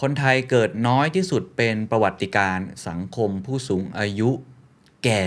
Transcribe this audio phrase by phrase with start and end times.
[0.00, 2.58] คนไทยเกิดน้อยที่สุดเป็นประวัติการ
[2.88, 4.30] สังคมผู้สูงอายุ
[5.04, 5.24] แก่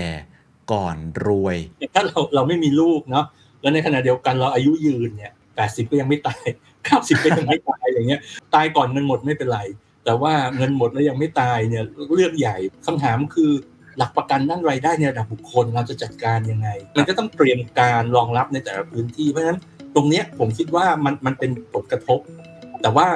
[0.72, 1.56] ก่อนรวย
[1.94, 3.26] ถ้าเราเราไม่มีลูกเนาะ
[3.60, 6.44] แล้วในขณะเดียวกันเราอายุยืนเนี่ยแปดสิบก็ยังไม่ตาย
[6.84, 8.20] เก้าสิบก็ยังไม่ตายอย่างเงี้ย
[8.54, 9.60] ตายก่อนเงินหมดไม่เป็นไร
[10.04, 11.84] แต่ว่าเงินหมดแล้วยังไม่ตายเนี่ย
[12.14, 12.56] เรื่องใหญ่
[12.86, 13.50] คำถามคือ
[13.98, 19.58] หลักประกันด้านรายได้ในระดับบุคคลเราจะจัดการยังไง มันก็ต้องเตรียมการรองรับในแต่ละพื้นที่เพราะฉะนั้น
[19.94, 22.20] ตรงเนี้ยผมคิดว่ามันมันเป็นผลกระทบ
[22.82, 23.06] แต่ว่า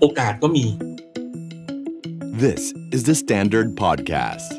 [0.00, 0.66] โอกาสก็มี
[2.42, 2.62] This
[2.94, 4.50] is the Standard Podcast.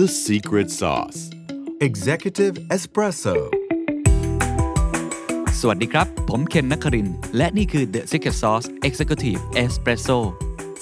[0.00, 1.20] The Secret Sauce.
[1.88, 3.36] Executive Espresso
[5.60, 10.18] สวัสดีครับ ผมเคนนักครินทร์และนี่คือ The Secret Sauce Executive Espresso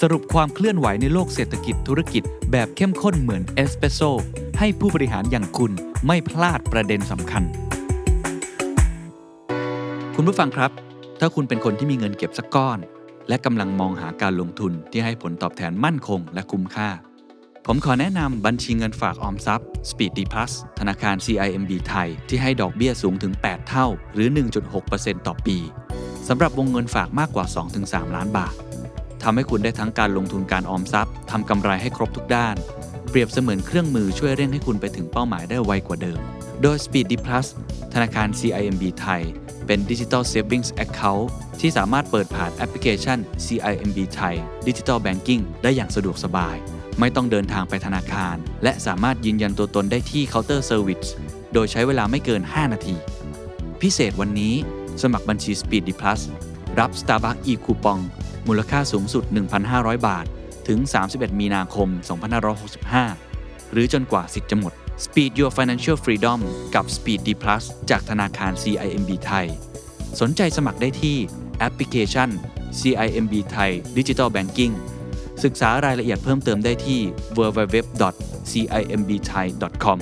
[0.01, 4.01] สรุปความเคลื่อนไหวในโลกเศรษฐกิจธุรกิจแบบเข้มข้นเหมือนเอสเปรสโซ
[4.59, 5.71] ให้ผู้บริหารอย่างคุณ
[6.07, 7.43] ไม่พลาดประเด็นสำคัญ
[10.15, 10.71] คุณผู้ฟังครับ
[11.19, 12.79] ถ้าคุณเป็นคนที่มีเงินเก็บสักก้อน
[13.27, 16.89] และกำลังมองหาการลงทุนที่ให้ผลตอบแทนมั่นคงและคุ้มค่า
[17.65, 24.27] ผมขอแนะนำบัญชีเงินฝากออมทรัพย์ Speed D Plus ธนาคาร CIMB ไทย ที่ให้ดอกเบี้ยสูงถึง 8 เท่า หรือ
[24.77, 25.57] 1.6%ต่อปี
[26.27, 27.45] สำหรับวงเงินฝากมากกว่า
[27.81, 28.53] 2-3 ล้านบาท
[29.23, 32.55] ทำให้คุณได้ทั้งการลงทุนการออมทรัพย์ทำกำไรให้ครบทุกด้าน
[33.09, 36.19] เปรียบเสมือนเครื่องมือช่วยเร่งให้คุณไปถึงเป้าหมายได้ไวกว่าเดิม
[36.63, 37.47] โดย Speed D Plus
[37.93, 39.21] ธนาคาร CIMB ไทย
[39.65, 41.25] เป็น Digital Savings Account
[41.59, 44.35] ที่สามารถเปิดผ่านแอปพลิเคชัน CIMB ไทย
[44.67, 46.55] Digital Banking ได้อย่างสะดวกสบาย
[46.99, 51.07] ไม่ต้องเดินทางไปธนาคาร และสามารถยืนยันตัวตนได้ที่เคาน์เตอร์เซอร์วิส
[51.53, 52.95] โดยใช้เวลาไม่เกิน 5 นาที
[53.81, 54.53] พิเศษวันนี้
[55.01, 56.21] สมัครบัญชี Speed D Plus
[56.79, 57.99] รับ Starbucks e-Coupon
[58.47, 59.23] มูลค่าสูงสุด
[59.65, 60.25] 1,500 บาท
[60.67, 61.89] ถึง 31 มีนาคม
[63.01, 64.73] 2565 หรือจนกว่าสิทธิ์จะหมด
[65.05, 66.39] Speed Your Financial Freedom
[66.75, 69.45] กับ Speed D Plus จากธนาคาร CIMB ไทย
[70.19, 71.17] สนใจสมัครได้ที่
[71.59, 72.29] แอปพลิเคชัน
[72.79, 74.73] CIMB ไทย Digital Banking
[75.43, 76.99] ศึกษารายละเอียดเพิ่มเติมได้ที่
[77.37, 79.99] www.cimbthai.com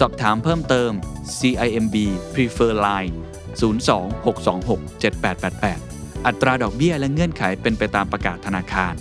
[0.00, 0.90] สอบถามเพิ่มเติม
[1.38, 1.96] CIMB
[2.34, 3.14] Prefer Line
[3.60, 8.94] 02-626-7888 อัตราดอกเบี้ยและเงื่อนไขเป็นไปตามประกาศธนาคาร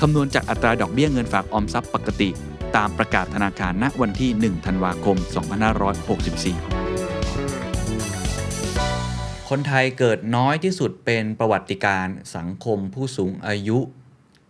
[0.00, 2.30] คำนวณจากอัตราดอกเบี้ยเงินฝากออมทรัพย์ปกติ
[2.76, 5.16] ตามประกาศธนาคารณวันที่ 1 ธันวาคม
[6.92, 12.06] 2564 คนไทยเกิดน้อยที่สุดเป็นประวัติการ
[12.36, 13.78] สังคมผู้สูงอายุ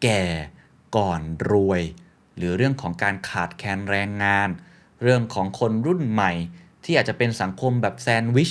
[0.02, 0.22] แก่
[0.96, 1.20] ก่อน
[1.50, 1.82] รวย
[2.36, 4.48] หรือเรื่องของการขาดแคลนแรงงาน
[5.02, 6.32] เรื่องของคนรุ่นใหม่
[6.84, 8.50] ที่อาจจะเป็นสังคมแบบแซนด์วิช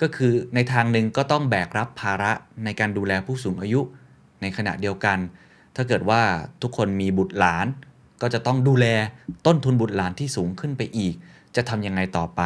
[0.00, 2.32] ก็คือในทางหนึ่งก็ต้องแบกรับภาระ
[2.64, 3.80] ในการดูแลผู้สูงอายุ
[4.40, 5.18] ในขณะเดียวกัน
[5.76, 6.22] ถ้าเกิดว่า
[6.62, 7.66] ทุกคนมีบุตรหลาน
[8.22, 8.86] ก็จะต้องดูแล
[9.46, 11.14] ต้นทุนบุตรหลานที่สูงขึ้นไปอีก
[11.56, 12.42] จะทำยังไงต่อไป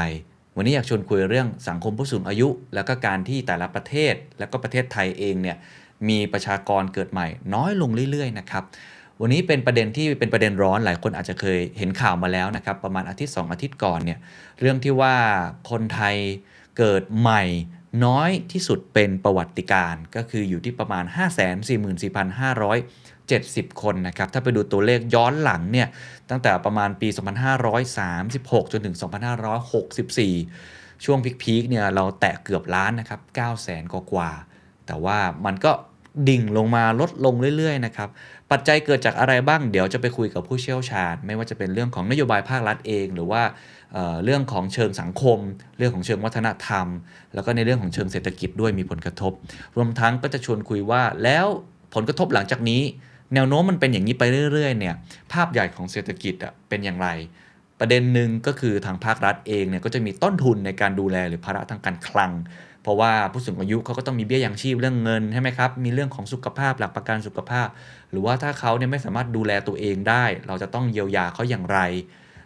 [0.57, 5.57] วันนี้อยากชวนคุยเรื่องสังคมผู้สูงอายุ แล้วก็การที่แต่ละประเทศ แล้วก็ประเทศไทยเองเนี่ย
[6.09, 8.65] มีประชากรเกิดใหม่ น้อยลงเรื่อยๆนะครับ
[9.21, 14.19] วันนี้เป็นประเด็นที่เป็นประเด็นร้อนหลายคนอาจจะเคยเห็นข่าวมาแล้วนะครับ ประมาณอาทิตย์ 2 อาทิตย์ก่อนเนี่ย
[14.61, 15.17] เรื่องที่ว่า
[15.71, 16.17] คนไทย
[16.79, 17.43] เกิดใหม่
[18.05, 21.05] น้อยที่สุดเป็นประวัติการ ก็คืออยู่ที่ประมาณ
[23.31, 25.89] 70 คนนะครับ ถ้าไปดูตัวเลขย้อนหลังเนี่ย
[26.31, 27.09] ตั้งแต่ประมาณปี
[27.91, 28.97] 2536 จนถึง
[30.21, 34.31] 2564 ช่วงพีคๆเนี่ยเราแตะเกือบล้านนะครับ9 0 0 0กว่า
[34.87, 35.73] แต่ว่ามันก็
[36.29, 38.09] ดิ่งลงมาลดลงเรื่อยๆนะครับ
[38.51, 43.43] ปัจจัยเกิดจากอะไรบ้าง เดี๋ยวจะไปคุยกับผู้เชี่ยวชาญ ไม่ว่าจะเป็นเรื่องของนโยบายภาครัฐเอง หรือว่า
[43.93, 45.39] เเรื่องของเชิงสังคม
[45.79, 46.87] เรื่องของเชิงวัฒนธรรม
[47.35, 49.33] แล้วก็ในเรื่องของเชิงเศรษฐกิจด้วยมีผลกระทบ
[49.77, 51.47] รวมทั้งก็จะชวนคุยว่าแล้ว
[51.95, 52.83] ผลกระทบหลังจากนี้
[53.35, 54.23] แนวโน้มมันเป็นอย่างนี้ไป
[54.53, 54.95] เรื่อยๆเนี่ย
[55.33, 57.09] ภาพใหญ่ของเศรษฐกิจอะเป็นอย่างไร
[57.81, 62.33] ประเด็นหนึ่งก็คือทางภาครัฐเองเนี่ยก็จะมีต้นทุนในการดูแลหรือภาระทางการคลัง
[62.83, 67.69] เพราะว่าผู้สูงอายุเขาก็ต้องมีเบี้ยยังชีพเรื่องเงินใช่ไหมครับมีเรื่องของสุขภาพหลักประกันสุขภาพ
[68.11, 71.79] หรือว่าถ้าเขาเนี่ยไม่สามารถดูแลตัวเองได้ เราจะต้องเยียวยาเขาอย่างไร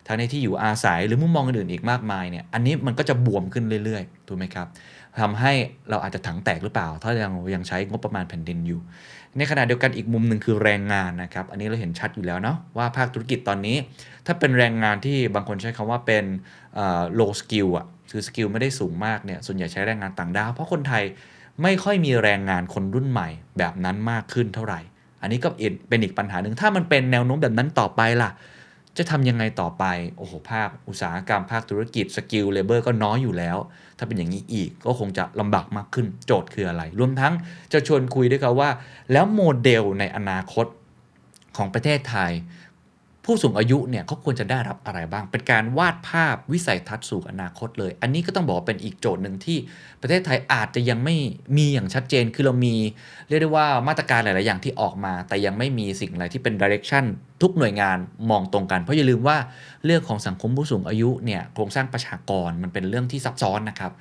[0.07, 4.67] ทั้งในที่อยู่อาศัยหรือมุมมองอื่นๆอีกมากมายเนี่ย อันนี้มันก็จะบวมขึ้นเรื่อยๆ ถูกไหมครับ
[5.21, 5.53] ทำให้
[5.91, 8.81] เราอาจจะถังแตกหรือเปล่า ถ้ายังยังใช้งบประมาณแผ่นดินอยู่
[9.39, 13.77] ในขณะเดียวกันอีกมุมหนึ่งคือแรงงานนะครับ อันนี้เราเห็นชัดอยู่แล้วเนาะว่าภาคธุรกิจตอนนี้
[14.27, 16.25] ถ้าเป็นแรงงานที่บางคนใช้คำว่าเป็น
[17.19, 21.05] low skill อะคือ skill ไม่ได้สูงมากเนี่ยส่วนใหญ่ใช้แรงงานต่างด้าวเพราะคนไทย
[21.63, 23.29] ไม่ค่อยมีแรงงานคนรุ่นใหม่
[23.59, 24.81] แบบนั้นมากขึ้นเท่าไหร่
[25.23, 25.49] อันนี้ก็
[25.89, 28.31] เป็นอีกปัญหาหนึ่งถ้ามันเป็นแนวโน้มแบบนั้นต่อไปล่ะ
[28.99, 29.85] จะทำยังไงต่อไป
[30.17, 33.57] โอ้โห ภาคอุตสาหกรรมภาคธุรกิจ skilled labor ก็น้อยอยู่แล้ว
[33.99, 37.35] ถ้าเป็นอย่างนี้อีกก็คงจะลำบากมากขึ้นโจทย์คืออะไร รวมทั้ง
[37.73, 38.71] จะชวนคุยด้วยครับว่า
[39.13, 40.67] แล้วโมเดลในอนาคต
[41.57, 42.33] ของประเทศไทย
[43.27, 49.59] ผู้สูงอายุเนี่ยเขาควรจะได้รับอะไรบ้าง เป็นการวาดภาพวิสัยทัศน์สู่อนาคตเลย อันนี้ก็ต้องบอกว่าเป็นอีกโจทย์หนึ่งที่
[50.01, 51.17] ประเทศไทยอาจจะยังไม่
[51.57, 52.75] มีอย่างชัดเจน คือเรามี
[53.29, 57.05] เรียกได้ว่ามาตรการหลาย ๆ อย่างที่ออกมา แต่ยังไม่มีสิ่งอะไรที่เป็นดิเรกชัน
[57.43, 57.99] ทุกหน่วยงาน
[58.31, 59.37] มองตรงกัน เพราะอย่าลืมว่า
[59.85, 63.93] เรื่องของสังคมผู้สูงอายุเนี่ยโครงสร้างประชากรมันเป็นเรื่องที่ซับซ้อนนะครับ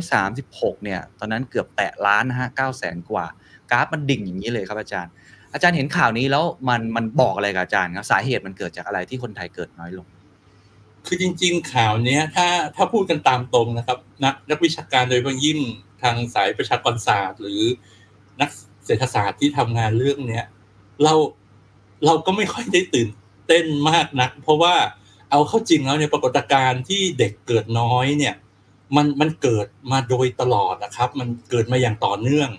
[0.00, 2.48] 2,536 เนี่ย ตอนนั้นเกือบแตะล้านนะฮะ
[2.78, 3.26] 900,000กว่า
[3.70, 5.12] กราฟมันดิ่งอย่างนี้เลยครับอาจารย์
[5.52, 10.06] อาจารย์เห็นข่าวนี้แล้วมันมันบอกอะไรกับอาจารย์ครับสาเหตุมันเกิดจากอะไรที่คนไทยเกิดน้อยลง
[11.06, 15.58] คือจริง ๆ ข่าวเนี้ย ถ้าถ้าพูดกันตามตรงนะครับ นักนักวิชาการโดยเฉพาะยิ่ง
[16.02, 17.60] ทางสายประชากรศาสตร์ หรือ
[18.40, 18.50] นัก
[18.86, 20.46] เศรษฐศาสตร์ที่ทำงานเรื่องเนี้ย
[21.04, 21.14] เรา
[22.06, 23.08] เราก็ไม่ค่อยได้ตื่น
[23.46, 24.74] เต้นมากนัก เพราะว่า
[25.30, 28.34] เอาเข้าจริงแล้วเนี่ยปรากฏการณ์ที่เด็กเกิดน้อยเนี่ย
[28.96, 32.50] มันมันเกิดมาโดยตลอดนะครับ มันเกิดมาอย่างต่อเนื่อง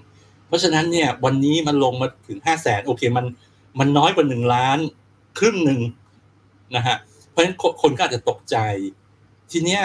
[0.52, 3.26] เพราะฉะนั้นเนี่ยวันนี้มันลงมาถึงห้าแสนโอเคมัน
[3.80, 4.78] มันน้อยกว่าหนึ่งล้าน
[5.40, 5.80] ครึ่งหนึ่ง
[6.76, 6.98] นะฮะ
[7.30, 8.58] เพราะฉะนั้นคนก็อาจจะตกใจ
[9.52, 9.82] ทีเนี้ย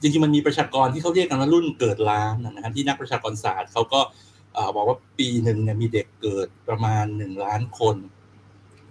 [0.00, 4.00] จริงๆมันมีประชากรที่เขาเรียกกันว่ารุ่นเกิดล้านนะฮะที่นักประชากรศาสตร์เขาก็
[4.76, 7.96] บอกว่าปีหนึ่งเนี่ยมีเด็กเกิดประมาณหนึ่งล้านคน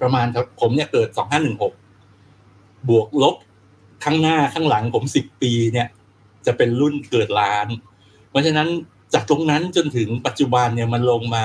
[0.02, 1.74] ประมาณครับผมเนี่ยเกิดสองห้าหนึ่งหก
[2.90, 3.36] บวกลบ
[4.04, 5.88] ข้างหน้าข้างหลังผมสิบปีเนี่ย
[6.46, 7.68] จะเป็นรุ่นเกิดล้าน
[8.30, 8.68] เพราะฉะนั้น
[9.14, 11.44] จากตรงนั้นจนถึงปัจจุบันเนี่ยมันลงมา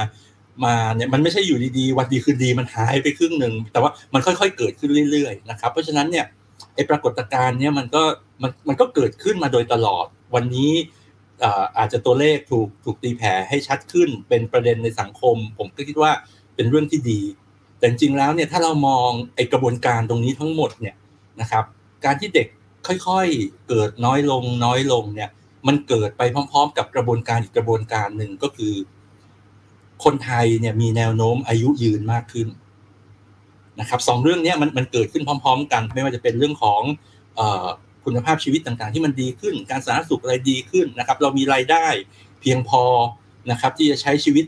[0.64, 6.26] มาเนี่ยมันไม่ใช่อยู่ดีๆวันดีคืนดีมันหายไปครึ่งหนึ่งแต่ว่ามันค่อยๆเกิดขึ้นเรื่อยๆนะครับเพราะฉะนั้นเนี่ย
[6.74, 8.02] ไอ้ปรากฏการณ์เนี่ยมันก็
[8.42, 10.72] มันมันก็เกิดขึ้นมาโดยตลอดวันนี้
[11.42, 16.12] อาอาจจะตัวเลขถูกถูกตีแผ่ให้ชัดขึ้นเป็นประเด็นในสังคม ผมก็คิดว่า
[16.54, 17.20] เป็นเรื่องที่ดี
[17.78, 20.96] แต่จริงๆแล้วเนี่ยถ้าเรามองไอ้กระบวนการตรงนี้ทั้งหมดเนี่ย
[21.40, 21.64] นะครับ
[22.04, 22.48] การที่เด็ก
[22.86, 25.30] ค่อยๆเกิดน้อยลงน้อยลงเนี่ย
[25.66, 28.74] มันเกิดไปพร้อม ๆ กับกระบวนการอีกกระบวนการหนึ่งก็คือ
[30.04, 32.48] คนไทยเนี่ยมีแนวโน้มอายุยืนมากขึ้น
[33.80, 36.82] นะครับสองเรื่องนี้มันมันเกิดขึ้นพร้อม ๆ กัน ไม่ว่าจะเป็นเรื่องของ
[38.04, 41.86] คุณภาพชีวิตต่างๆ ที่มันดีขึ้น การสาธารณสุขอะไรดีขึ้นนะครับ เรามีรายได้
[42.40, 42.82] เพียงพอ
[43.50, 44.44] นะครับที่จะใช้ชีวิต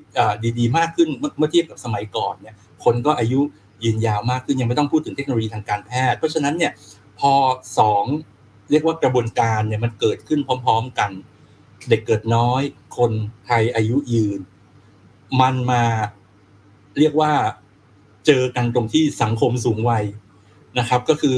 [0.59, 1.09] ดีๆ มากขึ้น
[1.39, 2.55] เมื่อเทียบกับสมัยก่อนเนี่ย
[2.85, 3.41] คนก็อายุ
[3.85, 6.73] ยืนยาวมากขึ้นยังไม่ต้องพูดถึงเทคโนโลยีทางการแพทย์ เพราะฉะนั้นเนี่ย
[7.21, 7.33] พอ
[7.79, 8.05] สอง
[8.73, 11.11] เรียกว่ากระบวนการเนี่ยมันเกิดขึ้นพร้อม ๆ กัน
[11.89, 12.63] เด็กเกิดน้อย
[12.97, 13.13] คน
[13.47, 14.41] ไทยอายุยืน
[15.41, 15.85] มันมา
[16.99, 17.33] เรียกว่า
[18.27, 20.05] เจอกันตรงที่สังคมสูงวัย
[20.79, 21.37] นะครับ ก็คือ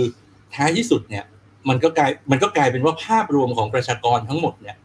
[0.55, 1.25] ท้ายที่สุดเนี่ย
[1.69, 4.77] มันก็กลายมันก็กลายเป็นว่าภาพรวมของประชากรทั้งหมดเนี่ย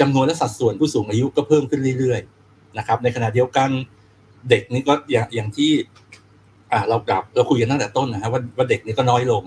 [0.00, 3.70] จำนวนและสัดส่วนผู้สูงอายุก็เพิ่มขึ้นเรื่อยๆนะครับ ในขณะเดียวกัน
[4.50, 5.70] เด็กนี่ก็อย่างอย่างที่
[6.88, 9.42] เรากลับเราคุยกันตั้งแต่ต้นนะฮะว่าว่าเด็กนี่ก็น้อยลง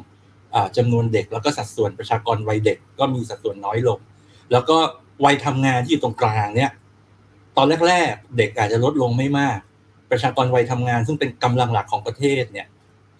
[0.77, 3.99] จำนวนเด็ก แล้วก็สัดส่วนประชากรวัยเด็กก็มีสัดส่วนน้อยลง
[4.51, 4.77] แล้วก็
[5.25, 6.71] วัยทำงานที่อยู่ตรงกลางเนี่ย
[7.57, 9.57] ตอนแรกๆ เด็กอาจจะลดลงไม่มาก
[10.11, 12.67] ประชากรวัยทำงาน ซึ่งเป็นกำลังหลักของประเทศเนี่ย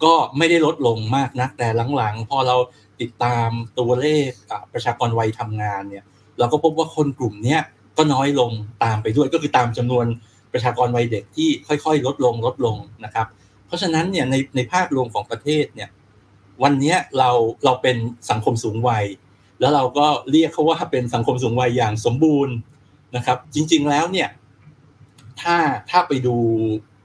[0.04, 2.56] ก็ไม่ได้ลดลงมากนักแต่หลังๆ พอเรา
[3.00, 4.30] ติดตามตัวเลข
[4.72, 6.04] ประชากรวัยทำงานเนี่ย
[6.38, 7.58] เราก็พบว่าคนกลุ่มนี้
[7.96, 8.50] ก็น้อยลง
[8.84, 10.06] ตามไปด้วยก็คือตามจำนวน
[10.52, 13.26] ประชากรวัยเด็กที่ค่อยๆ ลดลงลดลงนะครับ
[13.66, 15.88] เพราะฉะนั้นเนี่ยในในภาพรวมของประเทศเนี่ย
[16.62, 17.30] วันนี้เรา
[17.64, 17.96] เราเป็น
[18.30, 19.04] สังคมสูงวัย
[19.60, 22.54] แล้วเราก็เรียกเขาว่าเป็นสังคมสูงวัยอย่างสมบูรณ์
[23.16, 24.28] นะครับ จริง ๆแล้วเนี่ย
[25.40, 25.56] ถ้า
[25.90, 26.36] ถ้าไปดู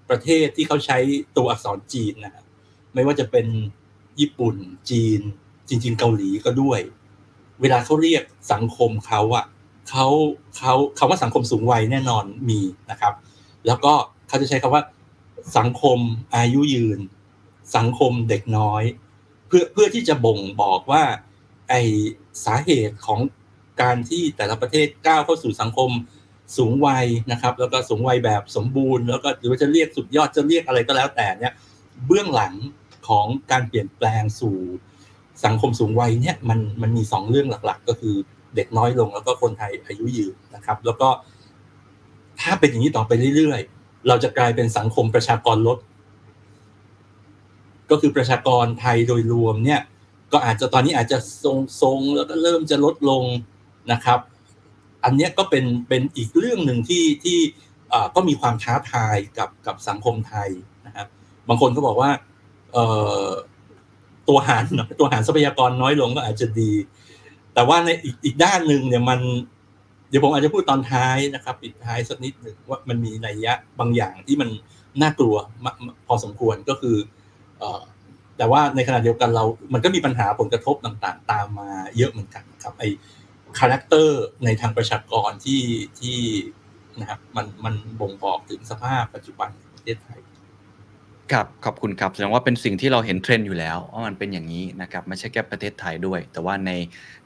[0.10, 0.98] ประเทศที่เขาใช้
[1.38, 2.46] ตัวอักษรจีนนะครับ
[2.94, 3.48] ไม่ว่าจะเป็น
[4.20, 4.56] ญี่ปุ่น
[4.89, 5.22] จีน
[5.70, 6.79] จริง ๆ เกาหลีก็ด้วย
[7.62, 9.46] เวลาเขาเรียกสังคมเขาอะ
[9.89, 10.08] เขา
[10.58, 12.60] เขาคำว่าสังคมสูงวัยแน่นอนมี
[12.91, 13.13] นะครับ
[13.68, 13.94] แล้วก็
[14.27, 14.84] เขาจะใช้คำว่า
[15.58, 16.00] สังคม
[16.36, 17.00] อายุยืน
[17.75, 18.84] สังคมเด็กน้อย
[19.50, 21.03] เพื่อเพื่อที่จะบ่งบอกว่า
[21.70, 21.74] ไอ
[22.46, 23.20] สาเหตุของ
[23.82, 25.91] การที่แต่ละประเทศก้าวเข้าสู่สังคม
[26.58, 31.53] สูงวัยนะครับ แล้วก็สูงวัยแบบสมบูรณ์แล้วก็หรือว่าจะเรียกสุดยอดจะเรียกอะไรก็แล้วแต่เนี่ย
[32.06, 32.53] เบื้องหลัง
[33.08, 34.58] ของการเปลี่ยนแปลงสู่
[35.46, 38.15] สังคมสูงวัยเนี่ยมันมันมีสองเรื่องหลัก ๆ ก็คือ
[38.56, 41.10] เด็กน้อยลงแล้วก็คนไทยอายุยืนนะครับ แล้วก็
[42.41, 45.77] ถ้าเป็นอย่างนี้ต่อไปเรื่อยๆ เราจะกลายเป็นสังคมประชากรลด
[47.91, 49.81] ก็คือประชากรไทยโดยรวมเนี่ย
[50.34, 51.17] ก็อาจจะตอนนี้อาจจะ
[51.81, 53.24] ทรงๆแล้วก็เริ่มจะลดลง
[53.91, 54.19] นะครับ
[55.03, 57.39] อันนี้ก็เป็นเป็นอีกเรื่องหนึ่งที่ที่
[58.15, 60.50] ก็มีความท้าทายกับกับสังคมไทย
[60.86, 61.08] นะครับ
[61.48, 62.12] บางคนก็บอกว่า
[64.27, 64.63] ตัวหาร
[65.00, 66.72] ตัวหารทรัพยากรน้อยลงก็อาจจะดี
[67.53, 69.19] แต่ว่าในอีกอีกด้านหนึ่งเนี่ยมัน
[70.10, 74.50] เดี๋ยวผมอาจจะพูดตอนท้ายนะครับ ปิดท้ายสักนิดหนึ่งว่ามันมีนัยยะบางอย่างที่มัน
[75.01, 75.36] น่ากลัว
[76.08, 76.96] พอสมควรก็คือ
[78.38, 82.84] แต่ว่าในขณะเดียวกันเรา มันก็มีปัญหาผลกระทบต่างๆ ตามมาเยอะเหมือนกันครับไอ
[83.60, 85.62] character ในทางประชากรที่
[86.00, 86.18] ที่
[87.00, 90.20] นะครับมันมันบ่งบอกถึงสภาพปัจจุบันประเทศไทย
[91.32, 96.72] ครับขอบคุณครับแสดงว่าเป็นสิ่งที่เราเห็นเทรนด์อยู่แล้วว่ามันเป็นอย่างนี้นะครับไม่ใช่แค่ประเทศไทยด้วย แต่ว่าใน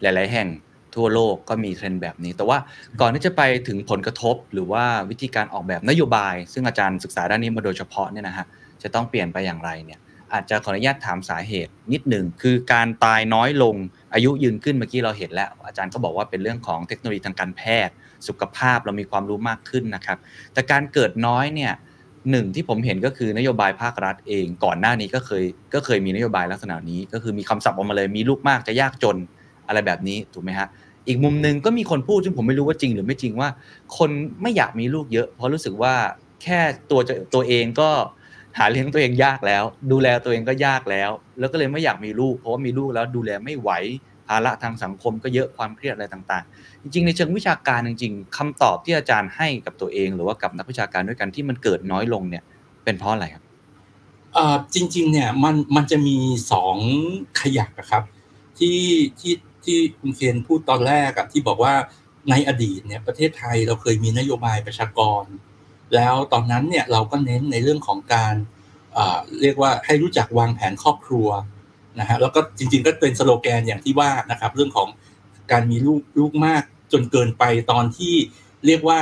[0.02, 0.48] หลาย ๆ แห่ง
[0.96, 2.58] ทั่วโลกก็มีเทรนด์แบบนี้ แต่ว่า
[3.02, 8.46] ก่อนที่จะไปถึงผลกระทบ หรือว่าวิธีการออกแบบนโยบาย ซึ่งอาจารย์ศึกษาด้านนี้มาโดยเฉพาะเนี่ยนะฮะ
[8.84, 10.00] จะต้องเปลี่ยนไปอย่างไรเนี่ย
[10.34, 13.76] อาจจะขออนุญาตถามสาเหตุนิดหนึ่งคือการตายน้อยลง
[14.14, 17.94] อายุยืนขึ้นเมื่อกี้เราเห็นแล้ว อาจารย์ก็บอกว่าเป็นเรื่องของเทคโนโลยีทางการแพทย์
[18.28, 20.18] สุขภาพเรามีความรู้มากขึ้นนะครับ
[20.54, 21.74] แต่การเกิดน้อยเนี่ย
[22.32, 29.18] หนึ่งที่ผมเห็นก็คือนโยบายภาครัฐเอง ก่อนหน้านี้ก็เคยก็เคยมีนโยบายลักษณะนี้ ก็คือมีคำศัพท์ออกมาเลยมีลูกมากจะยากจน
[29.68, 30.68] อะไรแบบนี้ถูกไหมฮะ
[31.08, 33.50] อีกมุมหนึ่งก็มีคนพูดซึ่งผมไม่รู้ว่าจริงหรือไม่จริงว่า
[33.98, 34.10] คน
[34.42, 35.94] ไม่อยากมีลูกเยอะ เพราะรู้สึกว่า
[36.44, 36.60] แค่
[36.92, 37.02] ตัว
[37.34, 37.90] ตัวเองก็
[38.58, 43.72] หาเลี้ยงตัวเองยากแล้ว ดูแลตัวเองก็ยากแล้ว แล้วก็เลยไม่อยากมีลูกเพราะว่ามีลูกแล้วดูแลไม่ไหว
[44.28, 52.44] ภาระทางสังคมก็เยอะความเครียดอะไรต่างๆ จริงๆ ในเชิงวิชาการจริง ๆคำตอบที่อาจารย์ให้กับตัวเอง หรือว่ากับนักวิชาการด้วยกันที่มันเกิดน้อยลงเนี่ย
[52.84, 53.44] เป็นเพราะอะไรครับ
[54.74, 56.18] จริงๆเนี่ยมันมันจะมี
[56.52, 56.78] สอง
[57.40, 58.04] ขยักครับ
[58.60, 58.80] ที่
[59.20, 59.34] ที่
[59.64, 61.74] ที่คุณเคนพูดตอนแรกอะที่บอกว่า
[62.30, 65.24] ในอดีตเนี่ยประเทศไทยเราเคยมีนโยบายประชากร
[65.96, 68.34] แล้วตอนนั้นเนี่ยเราก็เน้นในเรื่องของการ
[69.42, 71.28] เรียกว่าให้รู้จักวางแผนครอบครัว
[72.00, 74.90] นะฮะแล้วก็จริง ๆ ก็เป็นสโลแกนอย่างที่ว่านะครับ เรื่องของ
[75.52, 78.14] การมีลูกลูกมากจนเกินไปตอนที่
[78.66, 79.00] เรียกว่า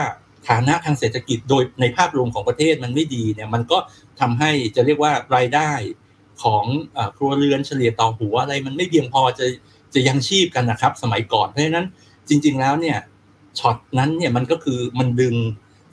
[0.50, 3.77] ฐานะทางเศรษฐกิจโดยในภาพรวมของประเทศมันไม่ดีเนี่ยมันก็
[4.19, 5.71] ทำให้จะเรียกว่ารายได้
[6.43, 6.65] ของ
[7.17, 9.45] ครัวเรือนเฉลี่ยต่อหัวอะไรมันไม่เพียงพอจะ
[9.93, 11.88] จะยังชีพกันนะครับ สมัยก่อนเพราะฉะนั้น
[12.29, 12.98] จริง ๆแล้วเนี่ย
[13.60, 15.36] ช็อตนั้นเนี่ยมันก็คือมันดึง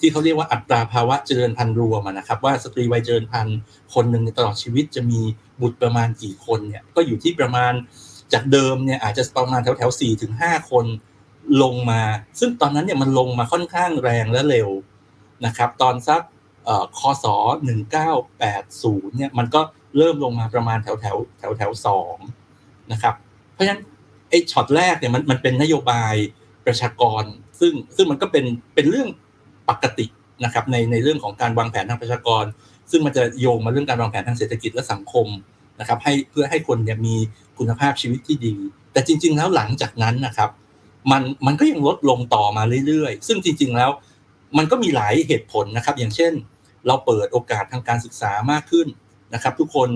[0.00, 3.58] ที่เขาเรียกว่าอัตราภาวะเจริญพันธุ์รวมนะครับว่าสตรีวัยเจริญพันธุ์
[3.94, 5.20] คนหนึ่งในตลอดชีวิตจะมี
[5.60, 7.72] บุตรประมาณกี่คนเนี่ยก็อยู่ที่ประมาณ
[8.32, 10.86] จากเดิมเนี่ยอาจจะประมาณแถวแถวสี่ถึงห้าคน
[11.62, 12.02] ลงมา
[12.40, 14.68] ซึ่งตอนนั้นเนี่ยมันลงมาค่อนข้างแรงและเร็ว
[15.46, 16.22] นะครับตอนสัก
[16.98, 17.26] คศ
[18.40, 19.60] 1980เนี่ยมันก็
[19.96, 22.16] เริ่มลงมาประมาณแถวแถวแถวแถวสอง
[22.92, 23.14] นะครับ
[23.52, 23.82] เพราะฉะนั้น
[24.30, 26.14] ไอ้ช็อตแรกเนี่ยมันมันเป็นนโยบาย
[26.66, 27.24] ประชากร
[27.60, 29.08] ซึ่งซึ่งมันก็เป็นเป็นเรื่อง
[29.70, 30.06] ปกติ
[30.44, 32.44] นะครับในในเรื่องของการวางแผนทางประชากร
[32.90, 35.26] ซึ่งมันจะโยงมาเรื่องการวางแผนทางเศรษฐกิจและสังคม
[35.80, 37.16] นะครับให้เพื่อให้คนเนี่ยมี
[37.58, 38.54] คุณภาพชีวิตที่ดี
[38.92, 40.50] แต่จริง ๆ แล้วหลังจากนั้นนะครับ
[41.10, 43.90] มันมันก็ยังลดลงต่อมาเรื่อยๆ ซึ่งจริง ๆ แล้ว
[44.58, 46.32] มันก็มีหลายเหตุผลนะครับ อย่างเช่น
[46.86, 48.86] เราเปิดโอกาสทางการศึกษามากขึ้น
[49.34, 49.90] นะครับ ทุกคน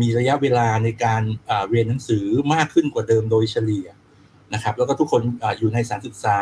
[0.00, 1.22] มีระยะเวลาในการ
[1.70, 2.24] เรียนหนังสือ
[2.54, 3.86] มากขึ้นกว่าเดิมโดยเฉลี่ย
[4.54, 5.22] นะครับ แล้วก็ทุกคน
[5.58, 6.38] อยู่ในสารศึกษา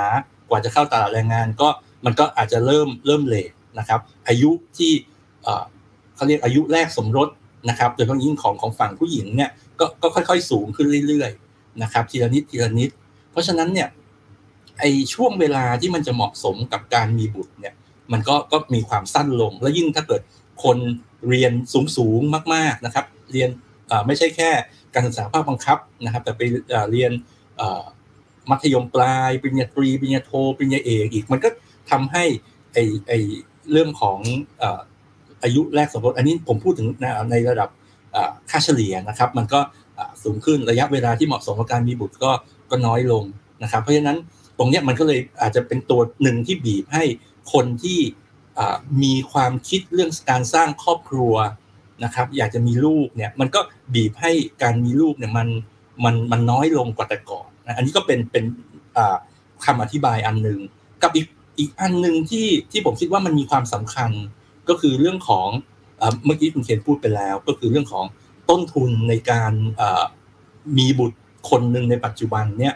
[0.48, 1.68] กว่าจะเข้าตลาดแรงงานก็
[2.04, 4.92] มันก็อาจจะเริ่มเริ่มเลทนะครับ อายุที่
[6.14, 7.28] เขาเรียกอายุแรกสมรส
[7.68, 12.90] นะครับโดยเฉพาะยิ่งของของฝั่งผู้หญิงเนี่ยก็ก็ค่อยๆ สูงขึ้นเรื่อยๆนะครับทีละนิดทีละนิด
[13.30, 13.88] เพราะฉะนั้นเนี่ย
[14.78, 14.84] ไอ
[15.14, 17.74] ช่วงเวลาที่มันจะเหมาะสมกับการมีบุตรเนี่ย
[18.12, 20.22] มันก็ก็มีความสั้นลง แล้วยิ่งถ้าเกิด
[20.64, 20.78] คน
[21.28, 22.20] เรียนสูงสูง
[22.54, 23.48] มากๆนะครับ เรียน
[24.06, 24.50] ไม่ใช่แค่
[24.94, 26.42] การศึกษาภาคบังคับนะครับ แต่ไป
[26.90, 27.12] เรียน
[28.50, 31.48] มัธยมปลายปริญญาตรีปริญญาโทปริญญาเอกอีกมันก็
[31.90, 32.24] ทำให้
[32.72, 33.12] ไอไอ
[33.72, 34.18] เรื่องของ
[35.42, 36.88] อายุแรกสมรสอันนี้ผมพูดถึง
[37.30, 37.68] ในระดับ
[38.50, 39.60] ค่าเฉลี่ยนะครับ มันก็
[40.22, 42.30] สูงขึ้นระยะเวลาที่เหมาะสมกับการมีบุตรก็
[42.70, 43.24] ก็น้อยลง
[43.62, 44.18] นะครับ เพราะฉะนั้น
[44.58, 47.04] ตรงนี้มันก็เลยอาจจะเป็นตัวหนึ่งที่บีบให้
[47.52, 47.98] คนที่
[49.02, 51.34] มีความคิดเรื่องการสร้างครอบครัว
[52.04, 53.60] นะครับอยากจะมีลูกเนี่ยมันก็
[53.94, 55.48] บีบให้การมีลูกเนี่ยมัน
[56.04, 58.44] มันมันน้อยลงกว่าแต่ก่อนนะอันนี้ก็เป็นเป็น
[59.64, 60.58] คำอธิบายอันหนึ่ง
[61.02, 61.26] กับอีก
[61.58, 64.10] อีกอันหนึ่งที่ที่ผมคิดว่ามันมีความสำคัญ
[64.68, 65.48] ก็คือเรื่องของ
[66.24, 68.04] เมื่อกี้คุณเขียนพูดไปแล้ว ก็คือเรื่องของ
[68.50, 69.52] ต้นทุนในการ
[70.78, 71.18] มีบุตร
[71.50, 72.74] คนหนึ่งในปัจจุบันเนี่ย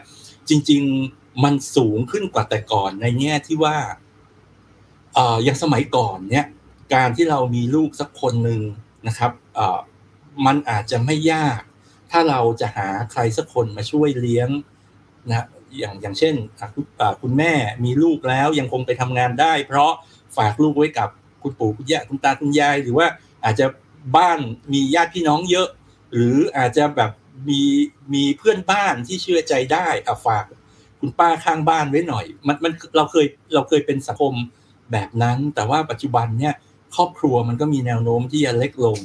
[0.49, 0.81] จริง
[1.13, 3.77] ๆมันสูงขึ้นกว่าแต่ก่อนในแง่ที่ว่า
[5.43, 6.45] อย่างสมัยก่อนเนี่ย
[6.95, 8.61] การที่เรามีลูกสักคนหนึ่ง
[9.07, 9.31] นะครับ
[10.45, 11.59] มันอาจจะไม่ยาก
[12.11, 14.49] ถ้าเราจะหาใครสักคนมาช่วยเลี้ยง
[15.29, 15.45] นะ
[15.77, 16.35] อย่างอย่างเช่น
[17.21, 19.91] คุณแม่มีลูกแล้วยังคงไปทำงานได้ เพราะ
[20.37, 21.09] ฝากลูกไว้กับ
[21.43, 23.07] คุณปู่คุณย่าคุณตาคุณยาย หรือว่า
[23.43, 23.65] อาจจะ
[24.17, 24.39] บ้าน
[24.73, 25.67] มีญาติพี่น้องเยอะ
[26.13, 27.11] หรืออาจจะแบบ
[27.49, 27.61] มี
[28.13, 30.45] มีเพื่อนบ้านที่เชื่อใจได้อะฝาก
[30.99, 34.33] คุณป้าข้างบ้านไว้หน่อย มันมันเราเคยเราเคยเป็นสังคม
[34.91, 36.53] แบบนั้น แต่ว่าปัจจุบันเนี่ย
[36.95, 38.97] ครอบครัวมันก็มีแนวโน้มที่จะเล็กลง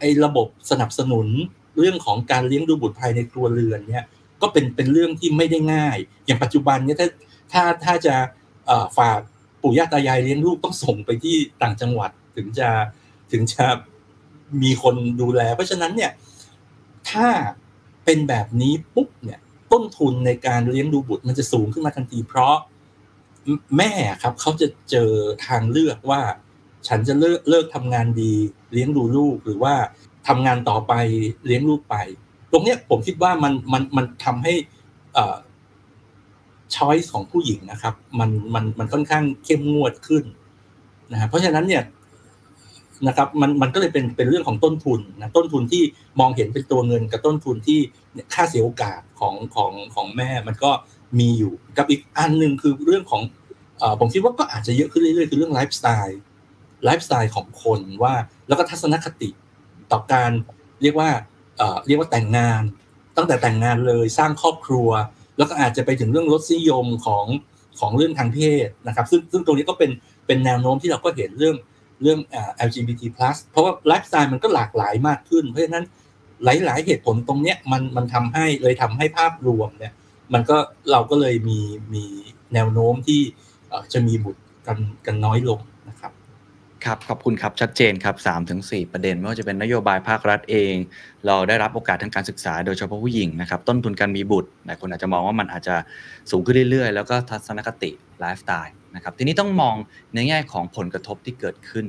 [0.00, 1.26] ไอ้ระบบสนับสนุน
[1.78, 4.04] เรื่องของการเลี้ยงดูบุตรภายในครัวเรือนเนี่ย
[4.42, 7.08] ก็เป็นเป็นเรื่องที่ไม่ได้ง่าย อย่างปัจจุบันเนี่ยถ้า
[7.52, 8.14] ถ้าถ้าจะ
[8.98, 9.18] ฝาก
[9.62, 12.68] ปู่ย่าตายายเลี้ยงลูกต้องส่งไปที่ต่างจังหวัดถึงจะ
[13.32, 13.64] ถึงจะ
[14.62, 16.12] มีคนดูแล เพราะฉะนั้นเนี่ย
[17.10, 17.28] ถ้า
[18.04, 19.40] เป็นแบบนี้ปุ๊บเนี่ย
[19.72, 22.56] ต้นทุนในการเลี้ยงดูบุตรมันจะสูงขึ้นมาทันที เพราะ
[23.76, 23.92] แม่
[24.22, 25.10] ครับเขาจะเจอ
[25.46, 26.22] ทางเลือกว่า
[26.88, 28.32] ฉันจะเลิกเลิกทำงานดี
[28.72, 29.74] เลี้ยงดูลูกหรือว่า
[30.28, 30.92] ทำงานต่อไป
[31.46, 31.96] เลี้ยงลูกไป
[32.52, 34.54] ตรงเนี้ยผมคิดว่ามันมันมันทำให้
[36.74, 40.24] choice ของผู้หญิงนะครับ มันมันมันค่อนข้างเข้มงวดขึ้น
[41.12, 41.82] นะฮะเพราะฉะนั้นเนี่ย
[43.08, 45.82] นะครับมันมันก็เลยเป็นเป็นเรื่องของต้นทุนนะต้นทุนที่
[46.20, 47.80] มองเห็นเป็นตัวเงินกับต้นทุนที่
[48.34, 50.70] ค่าเสียโอกาสของของของแม่มันก็
[51.18, 53.22] มีอยู่กับอีกอันหนึ่งคือเรื่องของ
[53.80, 58.14] อผมคิดว่าก็อาจจะเยอะขึ้นเรื่อยๆคือเรื่อง lifestyle lifestyle ของคนว่า
[58.48, 59.30] แล้วก็ทัศนคติ
[59.92, 60.30] ต่อการ
[60.82, 61.10] เรียกว่า
[61.86, 62.62] เรียกว่าแต่งงาน
[63.16, 64.88] ตั้งแต่แต่งงานเลยสร้างครอบครัว
[65.38, 67.26] แล้วก็อาจจะไปถึงเรื่องรสนิยมของ
[67.80, 69.90] ของเรื่องทางเพศนะครับ ซึ่งซึ่งตรงนี้ก็เป็น
[70.26, 71.56] เป็นแนวโน้มที่เราก็เห็นเรื่อง
[72.02, 73.02] เรื่องอ่า LGBT+
[73.50, 75.84] เพราะว่าไลฟ์สไตล์มันก็หลากหลายมากขึ้น เพราะฉะนั้น
[76.44, 79.92] หลาย ๆ เหตุผลตรงเนี้ยมันมันทำให้เลยทำให้ภาพรวมเนี่ย
[80.32, 80.56] มันก็
[80.92, 81.58] เราก็เลยมี
[81.94, 82.04] มี
[82.54, 83.20] แนวโน้มที่
[83.92, 86.12] จะมีบุตรกันกันน้อยลงนะครับ
[86.88, 90.74] ครับขอบคุณครับชัดเจนครับ3ถึง4ประเด็น ไม่ว่าจะเป็นนโยบายภาครัฐเอง
[91.26, 95.74] เราได้รับโอกาสทางการศึกษา โดยเฉพาะผู้หญิงนะครับต้นทุนการมีบุตรหลายคนอาจจะมองว่ามันอาจจะ
[96.30, 97.90] สูงขึ้นเรื่อยๆ แล้วก็ทัศนคติ
[98.20, 99.74] ไลฟ์สไตล์นะครับทีนี้ต้องมอง
[100.14, 101.86] ในแง่ของผลกระทบที่เกิดขึ้น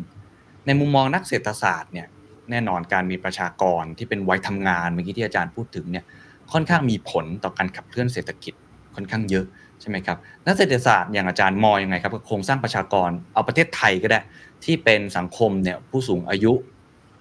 [0.65, 2.07] ในมุมมองนักเศรษฐศาสตร์เนี่ย
[2.51, 6.05] แน่นอนการมีประชากรที่เป็นวัยทำงานเมื่อกี้ที่อาจารย์พูดถึงเนี่ย
[6.51, 8.53] ค่อนข้างมีผลต่อการขับเคลื่อนเศรษฐกิจ
[8.95, 9.45] ค่อนข้างเยอะ
[9.81, 14.19] ใช่ไหมครับนักเศรษฐศาสตร์อย่างอาจารย์มองยังไงครับกับโครงสร้างประชากรเอาประเทศไทยก็ได้
[14.65, 16.53] ที่เป็นสังคมเนี่ยผู้สูงอายุ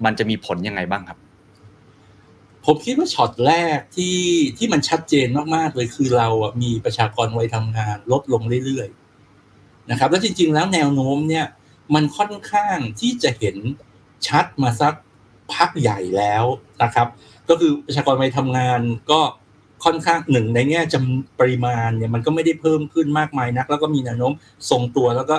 [0.04, 1.18] มันจะมีผลยังไงบ้างครับ
[2.64, 4.18] ผมคิดว่าช็อตแรกที่
[4.58, 11.46] ที่มันชัดเจนมากๆเลยคือเราอะมีประชากรวัยทำงานลดลงเรื่อยๆนะครับ แล้วจริง ๆ แล้วแนวโน้มเนี่ย
[11.94, 13.56] มันค่อนข้างที่จะเห็น
[14.26, 14.94] ชัดมาสัก
[15.52, 16.44] พักใหญ่แล้ว
[16.82, 17.08] นะครับ
[17.48, 18.80] ก็คือประชากรวัยทำงาน
[19.10, 19.20] ก็
[19.84, 24.32] ค่อนข้างหนึ่งในแง่จำปริมาณเนี่ยมันก็ไม่ได้เพิ่มขึ้นมากมายนัก แล้วก็มีแนวโน้ม
[24.70, 25.36] ทรงตัวแล้วก็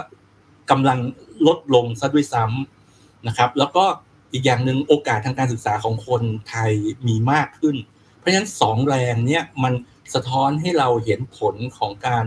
[0.72, 1.00] กำลัง
[1.48, 3.86] ลดลงซะด้วยซ้ำนะครับ แล้วก็
[4.34, 6.72] อีกอย่างหนึ่งโอกาสทางการศึกษาของคนไทย
[7.08, 7.76] มีมากขึ้น
[8.18, 9.74] เพราะฉะนั้นสองแรงเนี่ยมัน
[10.14, 12.26] สะท้อนให้เราเห็นผลของการ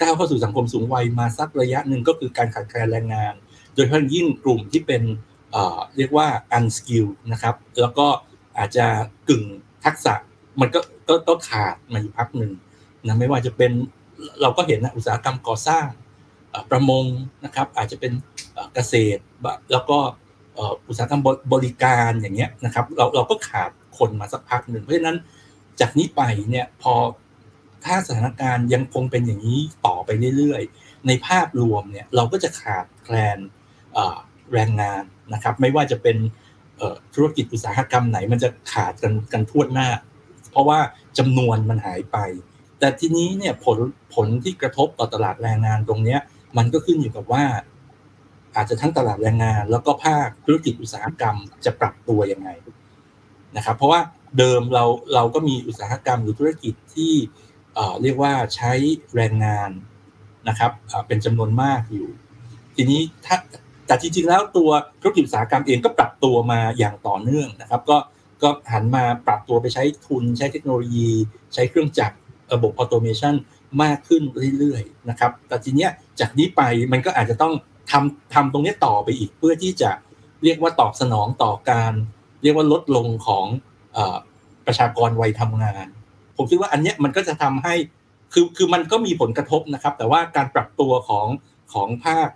[0.00, 3.34] ก้าวเข้าสู่สังคมสูงวัยมาสักระยะหนึ่งก็คือการขาดแคลนแรงงาน
[3.74, 5.02] โดยเฉพาะยิ่งกลุ่มที่เป็น
[5.96, 8.06] เรียกว่า unskilled นะครับ แล้วก็
[8.58, 8.86] อาจจะ
[9.28, 9.44] กึ่ง
[9.84, 10.14] ทักษะ
[10.60, 12.52] มันก็ ก็ก็ขาดมาอยู่พักหนึ่ง
[13.06, 13.72] นะไม่ว่าจะเป็น
[14.42, 15.86] เราก็เห็นนะอุตสาหกรรมก่อสร้าง
[16.70, 17.04] ประมง
[17.44, 18.12] นะครับ อาจจะเป็น
[18.74, 19.22] เกษตร
[19.72, 19.98] แล้วก็
[20.88, 25.16] อุตสาหกรรมบริการอย่างเงี้ยนะครับเราเราก็ขาดคนมาสักพักหนึ่งเพราะฉะนั้น
[25.80, 26.94] จากนี้ไปเนี่ยพอ
[27.84, 33.38] ถ้าสถานการณ์ยังคงเป็นอย่างนี้ต่อไปเรื่อยๆ ในภาพรวมเนี่ยเราก็จะขาดแคลน
[34.52, 35.02] แรงงาน
[35.34, 36.16] นะครับ ไม่ว่าจะเป็น
[37.14, 39.88] ธุรกิจอุตสาหกรรมไหนมันจะขาดกันกันทั่วหน้า
[40.54, 40.80] เพราะว่า
[41.18, 42.18] จำนวนมันหายไป
[42.78, 43.78] แต่ทีนี้เนี่ยผล
[44.14, 46.20] ผลที่กระทบต่อตลาดแรงงานตรงเนี้ย
[46.56, 47.44] มันก็ขึ้นอยู่กับว่า
[48.56, 52.48] อาจจะทั้งตลาดแรงงาน แล้วก็ภาคธุรกิจอุตสาหกรรมจะปรับตัวยังไง
[53.56, 54.00] นะครับ เพราะว่า
[54.38, 57.12] เดิมเราเราก็มีอุตสาหกรรมหรือธุรกิจที่
[57.74, 58.72] เอ่อเรียกว่าใช้
[59.16, 59.70] แรงงาน
[60.48, 62.08] นะครับเอ่อเป็นจำนวนมากอยู่
[62.76, 63.36] ทีนี้ถ้า
[63.86, 67.96] แต่จริงๆแล้วตัวธุรกิจอุตสาหกรรมเองก็ปรับตัวมาอย่างต่อเนื่องนะครับ ก็
[68.42, 71.10] ก็หันมาปรับตัวไปใช้ทุน ใช้เทคโนโลยี
[71.54, 72.16] ใช้เครื่องจักร
[72.52, 73.34] ระบบออโตเมชัน
[73.82, 74.22] มากขึ้น
[74.58, 76.60] เรื่อยๆนะครับแต่ทีเนี้ยจากนี้ไป
[76.92, 77.54] มันก็อาจจะต้อง
[77.90, 79.90] ทำทำตรงนี้ต่อไปอีกเพื่อที่จะ
[80.44, 81.92] เรียกว่าตอบสนองต่อการ
[82.42, 83.46] เรียกว่าลดลงของ
[83.96, 83.98] อ
[84.66, 85.86] ประชากรวัยทำงาน
[86.36, 87.74] ผมคิดว่าอันเนี้ยมันก็จะทำให้
[88.32, 91.26] คือคือมันก็มีผลกระทบนะครับ แต่ว่าการปรับตัวของ
[91.72, 92.28] ของภาค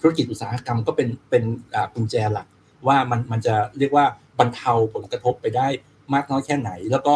[0.00, 1.42] ธุรกิจอุตสาหกรรมก็เป็นเป็น
[1.74, 2.46] อ่ากุญแจหลัก
[2.86, 4.04] ว่ามันมันจะเรียกว่า
[4.38, 5.68] บรรเทาผลกระทบไปได้
[6.14, 7.14] มากน้อยแค่ไหน แล้วก็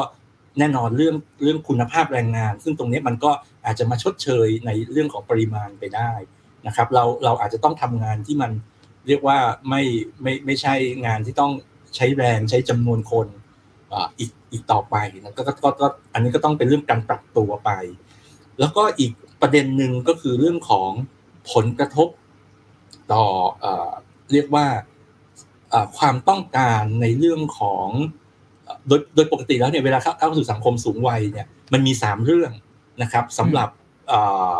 [0.58, 3.30] แน่นอนเรื่องเรื่องคุณภาพแรงงาน ซึ่งตรงนี้มันก็
[3.66, 6.12] อาจจะมาชดเชยในเรื่องของปริมาณไปได้
[6.66, 8.50] นะครับ เราเราอาจจะต้องทำงานที่มัน
[9.06, 9.82] เรียกว่าไม่
[10.22, 10.74] ไม่ไม่ใช่
[11.06, 11.52] งานที่ต้อง
[11.96, 13.26] ใช้แรงใช้จำนวนคน
[14.18, 17.70] อีกอีกต่อไปนะก็ก็ก็อันนี้ก็ต้องเป็นเรื่องการปรับตัวไป
[18.60, 20.90] แล้วก็อีกประเด็นหนึ่งก็คือเรื่องของ
[21.52, 22.08] ผลกระทบ
[23.12, 23.24] ต่อ
[23.60, 23.66] เอ
[24.32, 24.66] เรียกว่า
[25.98, 27.88] ความต้องการในเรื่องของ
[28.64, 32.52] เอ่อโดยโดยปกติแล้วเนี่ยเวลาเข้าเข้าสู่สังคมสูงวัยเนี่ยมันมีสามเรื่อง
[33.02, 33.68] นะครับสำหรับ
[34.08, 34.20] เอ่
[34.56, 34.58] อ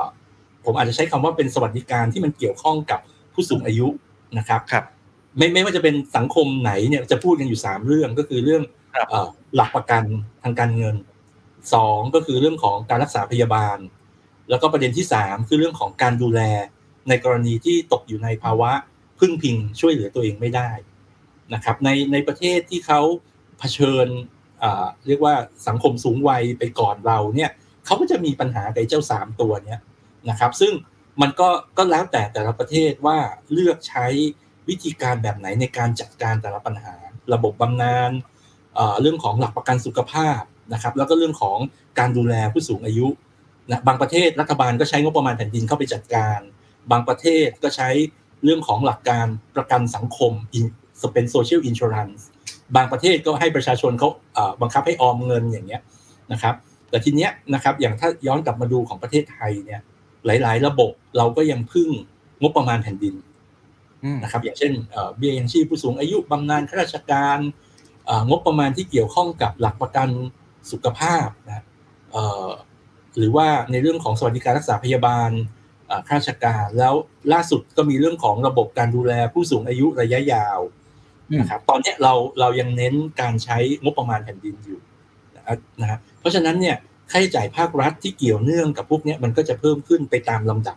[0.64, 3.00] ผมอาจจะใช้คำว่าเป็นสวัสดิการที่มันเกี่ยวข้องกับ
[3.34, 3.88] ผู้สูงอายุ
[4.38, 4.84] นะครับครับ
[5.36, 8.62] ไม่ไม่ว่าจะเป็นสังคมไหนเนี่ยจะพูดกันอยู่สามเรื่องก็คือเรื่อง
[8.94, 10.04] ครับเอ่อหลักประกัน
[10.42, 10.96] ทางการเงิน
[11.74, 13.78] สองก็คือเรื่องของการรักษาพยาบาล
[14.50, 16.40] แล้วก็ประเด็นที่สามคือเรื่องของการดูแล
[17.08, 18.70] ในกรณีที่ตกอยู่ในภาวะ
[19.20, 20.70] พึ่งพิงช่วยเหลือตัวเองไม่ได้
[21.54, 23.00] นะครับในในประเทศที่เขา
[23.58, 24.06] เผชิญ
[25.06, 25.34] เรียกว่า
[25.68, 27.50] สังคมสูงวัยไปก่อนเราเนี่ย
[27.86, 29.80] เขาก็จะมีปัญหากับไอ้เจ้าสามตัวเนี้ย
[30.30, 30.72] นะครับ ซึ่ง
[31.22, 33.18] มันก็ก็แล้วแต่แต่ละประเทศว่า
[33.52, 34.06] เลือกใช้
[34.68, 36.94] วิธีการแบบไหนในการจัดการแต่ละปัญหา
[37.32, 38.10] ระบบบำนาญ
[39.00, 40.40] เรื่องของหลักประกันสุขภาพ
[40.72, 41.58] นะครับ แล้วก็เรื่องของ
[41.98, 43.08] การดูแลผู้สูงอายุ
[43.70, 46.38] นะบางประเทศรัฐบาลก็ใช้งบประมาณแผ่นดินเข้าไปจัดการ
[46.90, 47.88] บางประเทศก็ใช้
[48.44, 49.26] เรื่องของหลักการ
[49.56, 50.32] ประกันสังคม
[51.12, 52.20] เป็น social insurance
[52.76, 55.82] บางประเทศก็ให้ประชาชนเขาเอ่อบังคับให้ออมเงินอย่างเงี้ย
[56.32, 56.54] นะครับ
[56.90, 59.80] แต่ทีเนี้ยนะครับอย่างถ้าย้อนกลับมาดูของประเทศไทยเนี่ย
[60.26, 61.88] หลาย ๆ ระบบเราก็ยังพึ่ง
[62.40, 63.14] งบประมาณแผ่นดิน
[64.04, 67.38] อืมนะครับ อย่างเช่นเอ่อเบี้ยยังชีพผู้สูงอายุบำนาญข้าราชการ
[68.06, 70.08] เอ่องบประมาณที่เกี่ยวข้องกับหลักประกัน
[70.70, 71.64] สุขภาพนะ
[72.12, 72.48] เอ่อ
[73.18, 75.30] หรือว่าในเรื่องของสวัสดิการรักษาพยาบาล
[75.86, 76.94] เอ่อข้าราชการแล้ว
[77.32, 80.81] ล่าสุดก็มีเรื่องของระบบการดูแลผู้สูงอายุระยะยาวอืม
[81.40, 84.80] นะครับตอนนี้เราเรายังเน้นการใช้งบประมาณแผ่นดินอยู่
[85.36, 86.76] นะครับนะฮะเพราะฉะนั้นเนี่ย
[87.10, 90.76] ค่าใช้จ่ายภาครัฐที่เกี่ยวเนื่องกับพวกเนี้ยมันก็จะเพิ่มขึ้นไปตามลำดับ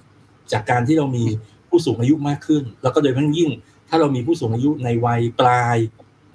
[0.52, 1.26] จากการที่เรามี
[1.70, 3.50] ผู้สูงอายุมากขึ้น แล้วก็โดยเฉพาะยิ่ง
[3.90, 5.78] ถ้าเรามีผู้สูงอายุในวัยปลาย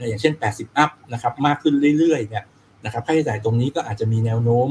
[0.08, 2.44] อย่างเช่น 80 อัพนะครับมากขึ้นเรื่อยๆเนี่ย
[2.84, 4.68] นะครับค่าใช้จ่ายตรงนี้ก็อาจจะมีแนวโน้ม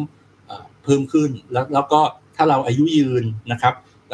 [0.84, 2.02] เพิ่มขึ้น แล้วแล้วก็
[2.36, 3.74] ถ้าเราอายุยืนนะครับ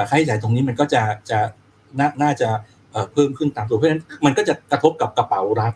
[0.09, 1.39] ค่าใช้จ่ายตรงนี้มันก็จะจะ
[1.99, 2.49] นน่าจะ
[2.95, 5.73] เอ่อเพิ่มขึ้นตามตัวเพราะฉะนั้นมันก็จะกระทบกับกระเป๋ารัฐ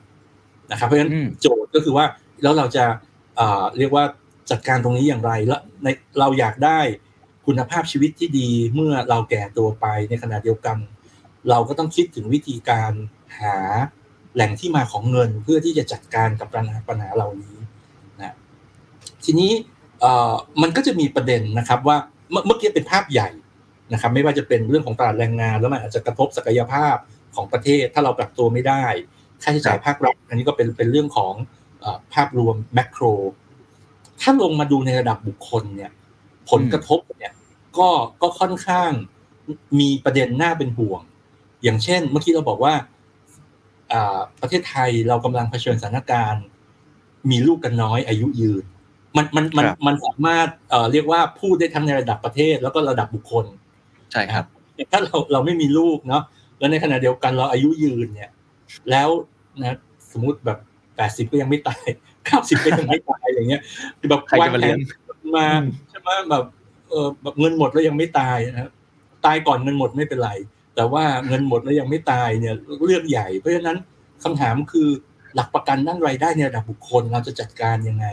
[0.71, 2.05] นะครับ เพราะฉะนั้นอืมโจทย์ก็คือว่า
[2.43, 2.85] แล้วเราจะ
[3.35, 4.03] เอ่อเรียกว่า
[4.51, 5.87] จัดการตรงนี้อย่างไรแล้วใน
[6.19, 6.79] เราอยากได้
[7.45, 10.77] คุณภาพชีวิตที่ดีเมื่อเราแก่ตัวไปในขณะเดียวกัน
[11.49, 12.91] เราก็ต้องคิดถึงวิธีการ
[13.39, 13.55] หา
[14.35, 17.55] แหล่งที่มาของเงินเพื่อที่จะจัดการกับปัญหาปัญหาเหล่านี้
[18.19, 18.35] นะ
[19.25, 19.51] ทีนี้
[19.99, 21.97] เอ่อมันก็จะมีประเด็นนะครับว่า
[22.31, 23.29] เมื่อเมื่อกี้เป็นภาพใหญ่
[23.93, 26.95] นะครับไม่ว่าจะเป็นเรื่องของตลาดแรงงาน แล้วมันอาจจะกระทบศักยภาพ
[27.35, 28.85] ของประเทศ ถ้าเราปรับตัวไม่ได้
[29.43, 31.33] ค่าใช้จ่ายภาครัฐอันนี้ก็เป็นเป็นเรื่องของ
[31.79, 33.03] เอ่อภาพรวมแมกโร
[34.21, 35.91] ถ้าลงมาดูในระดับบุคคลเนี่ย
[36.49, 37.33] ผลกระทบเนี่ย
[37.77, 37.89] ก็
[38.21, 38.91] ก็ค่อนข้าง
[39.79, 41.01] มีประเด็นน่าเป็นห่วง
[41.63, 42.73] อย่างเช่น เมื่อกี้เราบอกว่า
[43.91, 46.43] อ่าประเทศไทยเรากำลังเผชิญสถานการณ์
[47.29, 48.63] มีลูกกันน้อยอายุยืน
[49.17, 53.45] มันมันมันครับมันสามารถเอ่อเรียกว่าพูดได้ทั้งในระดับประเทศแล้วก็ระดับบุคคล
[54.11, 54.45] ใช่ครับ
[54.91, 56.23] ถ้าเราเราไม่มีลูกเนาะ
[56.59, 58.31] แล้วในขณะเดียวกันเราอายุยืนเนี่ย
[58.89, 59.09] แล้ว
[59.61, 59.77] นะ
[60.11, 60.57] สมมุติแบบ
[60.95, 61.85] แปดสิบก็ยังไม่ตาย
[62.25, 63.61] เก้าสิบก็ยังไม่ตายอย่างเงี้ย
[63.99, 64.77] คือแบบใครจะมาเลี้ยง
[65.37, 66.45] มาอืมใช่ไหมแบบ
[66.89, 68.71] เออแบบเงินหมดแล้วยังไม่ตายนะครับ
[69.25, 70.31] ตายก่อนเงินหมดไม่เป็นไร
[70.75, 73.77] แต่ว่าเงินหมดแล้วยังไม่ตายเนี่ยเรื่องใหญ่ เพราะฉะนั้น
[74.23, 74.87] คำถามคือ
[75.35, 78.05] หลักประกันด้านรายได้ในระดับบุคคลเราจะจัดการยังไง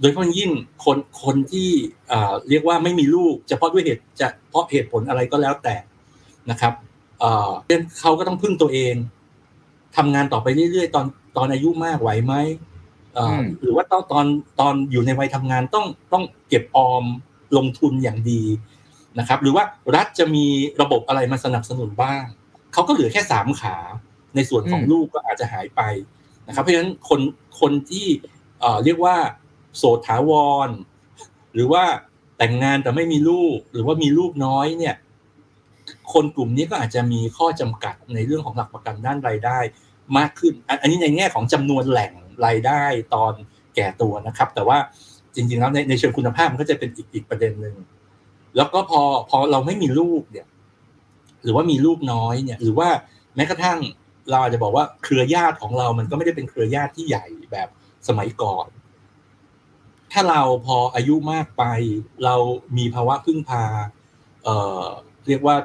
[0.00, 0.50] โดยเฉพาะยิ่ง
[0.84, 1.68] คนคนที่
[2.10, 5.76] อ่าเรียกว่าไม่มีลูกจะเพราะด้วยเหตุจะเพราะเหตุผลอะไรก็แล้วแต่
[6.50, 6.72] นะครับ
[7.20, 8.94] เอ่อเช่นเขาก็ต้องพึ่งตัวเอง
[9.96, 11.06] ทำงานต่อไปเรื่อยๆ ตอน
[11.36, 12.34] ตอนอายุมากไหวไหม
[13.14, 14.26] เอ่ออมหรือว่าตอนตอน
[14.60, 17.04] ตอนอยู่ในวัยทำงานต้องต้องเก็บออม
[17.56, 18.42] ลงทุนอย่างดี
[19.18, 20.46] นะครับ หรือว่ารัฐจะมี
[20.82, 22.24] ระบบอะไรมาสนับสนุนบ้าง
[22.72, 23.76] เขาก็เหลือแค่สามขา
[24.34, 25.80] ในส่วนของอืมลูกก็อาจจะหายไป
[26.46, 27.20] นะครับ เพราะฉะนั้นคน
[27.60, 28.06] คนที่
[28.60, 29.16] เอ่อเรียกว่า
[29.78, 30.32] โสดถาว
[30.68, 30.70] ร
[31.54, 31.84] หรือว่า
[32.38, 34.94] แต่งงานแต่ไม่มีลูก หรือว่ามีลูกน้อยเนี่ย
[36.12, 39.58] คนกลุ่มนี้ก็อาจจะมีข้อจำกัดในเรื่องของหลักประกันด้านรายได้
[40.18, 42.12] มากขึ้น อันนี้ในแง่ของจำนวนแหล่ง
[42.46, 42.82] รายได้
[43.14, 43.32] ตอน
[43.74, 44.78] แก่ตัวนะครับ แต่ว่า
[45.34, 47.74] จริงๆแล้วในในเชิงคุณภาพมันก็จะเป็นอีกอีกประเด็นหนึ่ง
[48.56, 50.46] แล้วก็พอพอเราไม่มีลูกเนี่ย
[51.44, 52.88] หรือว่ามีลูกน้อยเนี่ย หรือว่า
[53.34, 53.78] แม้กระทั่ง
[54.30, 57.68] เราอาจจะบอกว่าเครือญาติของเรามันก็ไม่ได้เป็นเครือญาติที่ใหญ่แบบ
[58.08, 58.68] สมัยก่อน
[60.12, 61.64] ถ้าเราพออายุมากไป
[62.24, 62.36] เรา
[62.76, 63.64] มีภาวะพึ่งพา
[64.44, 64.84] เอ่อ
[65.28, 65.56] เรียกว่า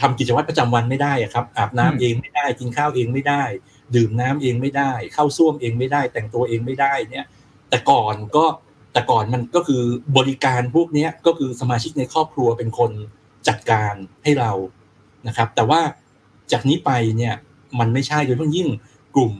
[0.00, 3.42] ทำกิจวัตรประจำวันไม่ได้อะครับ อาบน้ำอืมเองไม่ได้ กินข้าวเองไม่ได้
[3.94, 7.26] ดื่มน้ำเองไม่ได้ เข้าส้วมเองไม่ได้ แต่งตัวเองไม่ได้เนี่ย
[7.70, 8.44] แต่ก่อนก็
[8.92, 9.82] แต่ก่อนมันก็คือ
[10.16, 12.90] บริการพวกนี้ก็คือสมาชิกในครอบครัวเป็นคน
[13.48, 14.52] จัดการให้เรา
[15.28, 15.80] นะครับ แต่ว่า
[16.52, 17.34] จากนี้ไปเนี่ย
[17.78, 18.68] มันไม่ใช่โดยเฉพาะยิ่ง
[19.14, 19.32] กลุ่ม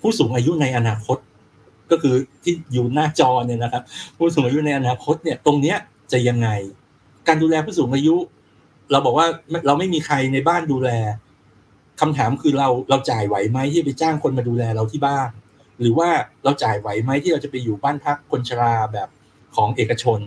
[0.00, 1.18] ผู้สูงอายุในอนาคต
[1.92, 3.82] ก็คือที่อยู่หน้าจอเนี่ยนะครับ
[4.16, 5.78] ผู้สูงอายุในอนาคตเนี่ยตรงเนี้ย
[6.12, 6.48] จะยังไง
[7.28, 8.16] การดูแลผู้สูงอายุ
[8.90, 9.26] เราบอกว่า
[9.66, 10.90] เราไม่มีใครในบ้านดูแล
[12.00, 15.28] คำถามคือเราเราจ่ายไหวไหมที่ไปจ้างคนมาดูแลเราที่บ้าน
[15.80, 16.08] หรือว่า
[16.44, 19.08] เราจ่ายไหวไหมที่เราจะไปอยู่บ้านพักคนชราแบบ
[19.56, 20.20] ของเอกชน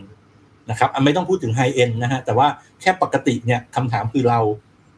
[0.70, 2.48] นะครับไม่ต้องพูดถึงไฮเอ็นนะฮะแต่ว่า
[2.82, 4.40] แค่ปกติเนี่ยคำถามคือเรา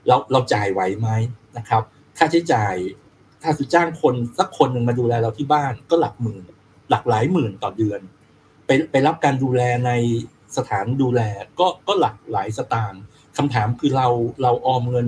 [0.08, 1.10] เราเราจ่ายไหวไหม
[1.58, 1.82] นะครับ
[2.18, 2.76] ค่าใช้จ่าย
[3.42, 6.44] ถ้าจะจ้างคนสักคนหนึ่งมาดูแลเราที่บ้านก็หลักหมื่น
[6.90, 8.02] หลักหลายหมื่นต่อเดือน
[8.66, 9.92] ไปไปรับการดูแลใน
[10.58, 11.22] สถานดูแล
[11.60, 13.02] ก็ก็หลักหลายสตางค์
[13.38, 14.08] คำถามคือเรา
[14.44, 15.08] เราออมเงิน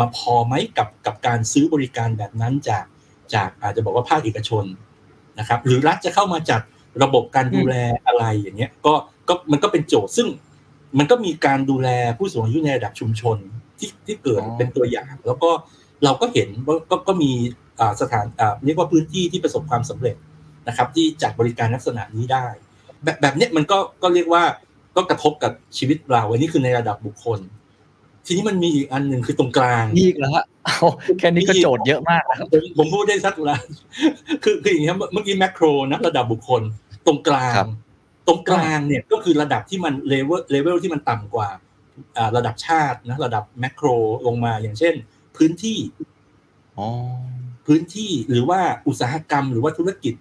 [0.00, 2.84] มาพอไหมกับกับการซื้อบริการแบบนั้นจาก
[3.34, 4.64] จากอาจจะบอกว่าภาคเอกชน
[5.38, 6.60] นะครับ หรือรัฐจะเข้ามาจัด
[7.02, 7.74] ระบบการดูแล
[8.06, 8.94] อะไรอย่างเงี้ยก็
[9.28, 10.28] ก็มันก็เป็นโจทย์ซึ่ง
[10.98, 13.36] มันก็มีการดูแลผู้สูงอายุในระดับชุมชน
[13.78, 15.50] ที่ที่เกิดเป็นตัวอย่าง แล้วก็
[16.04, 17.32] เราก็เห็นว่าก็ก็มี
[18.00, 18.26] สถาน
[18.64, 20.16] เรียกว่าพื้นที่ที่ประสบความสำเร็จ
[20.68, 22.46] นะครับที่จัดบริการลักษณะนี้ได้
[23.04, 24.42] แบบแบบนี้มันก็ก็เรียกว่า
[24.96, 27.40] ก็กระทบกับชีวิตเราอันนี้คือในระดับบุคคล
[28.26, 30.44] ทีนี้มันมีอีกอันหนึ่งคือตรงกลางอีกแล้วฮะ
[31.18, 32.46] แค่นี้ก็โจทย์เยอะมากนะครับ
[32.78, 33.56] ผมพูดได้สักละ
[34.44, 36.62] คือคืออย่างนี้เมื่อกี้ macro นะระดับบุคคล
[37.06, 37.52] ตรงกลาง
[38.28, 41.48] ตรงกลางเนี่ยก็คือระดับที่มันเลเวลเลเวลที่มันต่ำกว่า
[42.36, 43.86] ระดับชาตินะระดับ macro
[44.26, 44.94] ลงมาอย่างเช่น
[45.36, 45.78] พื้นที่
[47.66, 50.14] พื้นที่หรือว่าอุตสาหกรรมหรือว่าธุรกิจ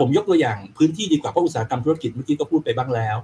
[0.00, 3.16] ผมยกตัวอย่างพื้นที่ดีกว่าเพราะอุตสาหกรรมธุรกิจเมื่อกี้ก็พูดไปบ้างแล้ว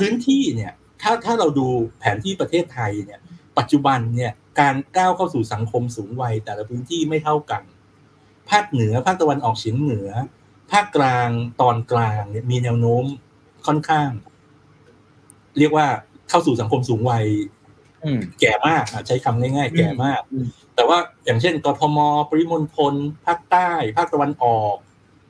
[0.00, 1.66] พื้นที่เนี่ยถ้าถ้าเราดู
[2.00, 3.20] แผนที่ประเทศไทยเนี่ย
[3.58, 7.62] ปัจจุบันเนี่ยการก้าวเข้าสู่สังคมสูงวัย แต่ละพื้นที่ไม่เท่ากัน
[8.50, 10.10] ภาคเหนือภาคตะวันออกเฉียงเหนือ
[10.72, 11.28] ภาคกลาง
[11.60, 13.04] ตอนกลางเนี่ยมีแนวโน้ม
[13.66, 14.10] ค่อนข้าง
[15.58, 15.86] เรียกว่า
[16.28, 17.26] เข้าสู่สังคมสูงวัย
[18.40, 20.20] แก่มากใช้คำง่ายๆ แก่มาก
[20.74, 21.98] แต่ว่าอย่างเช่นกทม
[22.30, 22.94] ปริมณฑล
[23.26, 24.85] ภาคใต้ ภาคตะวันออกต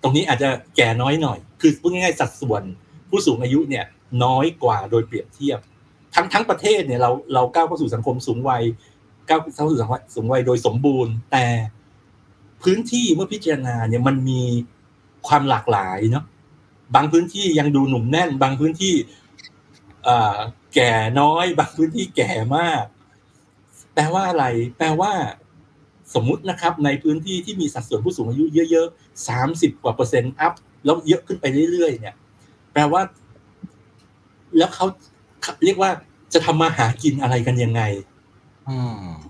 [0.06, 2.62] รงนี้อาจจะแก่น้อยหน่อย คือพูดง่ายๆสัดส่วน
[3.10, 3.84] ผู้สูงอายุเนี่ย
[4.24, 5.58] น้อยกว่าโดยเปรียบเทียบ
[6.14, 8.62] ทั้งทั้งประเทศเนี่ยเราเราก้าวเข้าสู่สังคมสูงวัย
[9.28, 11.46] ก้าวเข้าสู่สังคมสูงวัยโดยสมบูรณ์ แต่
[12.62, 14.42] พื้นที่เมื่อพิจารณาเนี่ยมันมี
[15.26, 16.24] ความหลากหลายเนาะ
[16.94, 18.94] บางพื้นที่ยังดูหนุ่มแน่น บางพื้นที่
[20.74, 22.84] แก่น้อย บางพื้นที่แก่มาก
[23.94, 24.44] แปลว่าอะไร
[24.78, 25.12] แปลว่า
[26.14, 30.52] สมมุตินะครับในพื้นที่ที่มีสัดส่วนผู้สูงอายุเยอะๆสามสิบกว่าเปอร์เซ็นต์อัพ
[30.84, 32.14] แล้วเยอะขึ้นไปเรื่อยๆเนี่ย
[32.72, 33.02] แปลว่า
[34.56, 34.86] แล้วเขา
[35.64, 35.90] เรียกว่า
[36.34, 37.82] จะทำมาหากินอะไรกันยังไง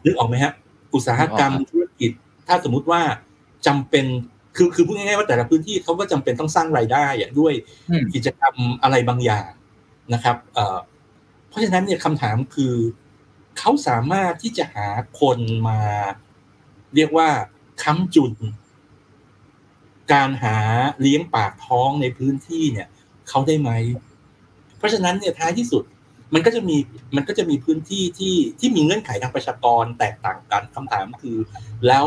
[0.05, 0.53] นึกออกไหมฮะ
[0.95, 2.11] อุตสาหกรรมธุรกิจ
[2.47, 3.03] ถ้าสมมุติว่า
[3.67, 4.05] จำเป็น
[4.57, 7.05] คือคือพูดง่ายๆว่าแต่ละพื้นที่เขาก็จำเป็นต้องสร้างรายได้
[7.41, 7.53] ด้วย
[8.15, 9.51] กิจกรรมอะไรบางอย่าง
[10.15, 10.37] นะครับ
[11.49, 12.75] เพราะฉะนั้นเนี่ยคำถามคือ
[13.59, 14.89] เขาสามารถที่จะหา
[15.21, 15.81] คนมา
[16.95, 17.29] เรียกว่า
[17.83, 18.33] ค้ำจุน
[20.13, 20.57] การหา
[21.01, 22.89] เลี้ยงปากท้องในพื้นที่เนี่ย
[23.29, 23.71] เขาได้ไหม
[24.79, 25.85] เพราะฉะนั้นเนี่ยท้ายที่สุด
[26.35, 26.77] มันก็จะมี
[27.17, 31.37] มันก็จะมีพื้นที่ที่ที่มีเงื่อนไขทางประชากรแตกต่างกันคำถามคือ
[31.87, 32.05] แล้ว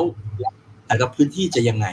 [0.85, 1.87] แต่ละพื้นที่จะยังไง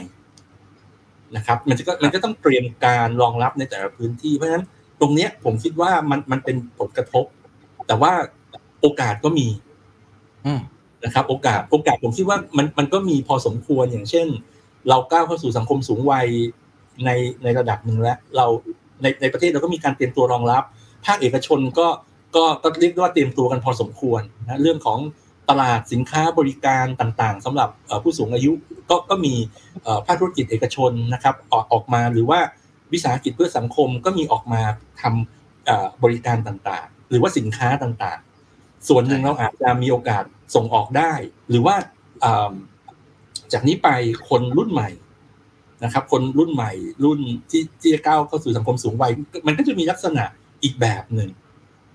[1.35, 4.65] นะครับ มันจะก็มันก็ต้องเตรียมการรองรับในแต่ละพื้นที่ เพราะฉะนั้น
[5.01, 7.25] ตรงเนี้ยผมคิดว่ามันมันเป็นผลกระทบ
[7.87, 8.13] แต่ว่า
[8.81, 9.47] โอกาสก็มี
[11.05, 14.27] นะครับโอกาสโอกาสผมคิดว่ามันมันก็มีพอสมควรอย่างเช่น
[14.89, 16.27] เราก้าวเข้าสู่สังคมสูงวัย
[17.05, 17.09] ใน
[17.43, 18.45] ในระดับหนึ่งแล้วเรา
[19.01, 20.63] ในในประเทศเราก็มีการเตรียมตัวรองรับ
[21.05, 21.87] ภาคเอกชนก็
[22.35, 24.99] ก็ก็เรียกว่าเตรียมตัวกันพอสมควรนะเรื่องของ
[25.49, 27.69] ตลาดสินค้าบริการต่างๆสำหรับ
[28.03, 28.51] ผู้สูงอายุ
[28.89, 29.33] ก็ก็มี
[30.05, 32.39] ภาคธุรกิจเอกชนนะครับออกออกมาหรือว่า
[32.93, 34.61] วิสาหกิจเพื่อสังคมก็มีออกมา
[35.01, 40.23] ทำบริการต่างๆ หรือว่าสินค้าต่างๆ ส่วนหนึ่งเราอาจจะมีโอกาส
[40.55, 41.13] ส่งออกได้
[41.49, 41.75] หรือว่า
[43.53, 43.89] จากนี้ไป
[44.29, 44.89] คนรุ่นใหม่
[45.83, 46.71] นะครับ คนรุ่นใหม่
[47.03, 49.11] รุ่นที่ที่จะก้าวเข้าสู่สังคมสูงวัย
[49.47, 50.23] มันก็จะมีลักษณะ
[50.63, 51.29] อีกแบบหนึ่ง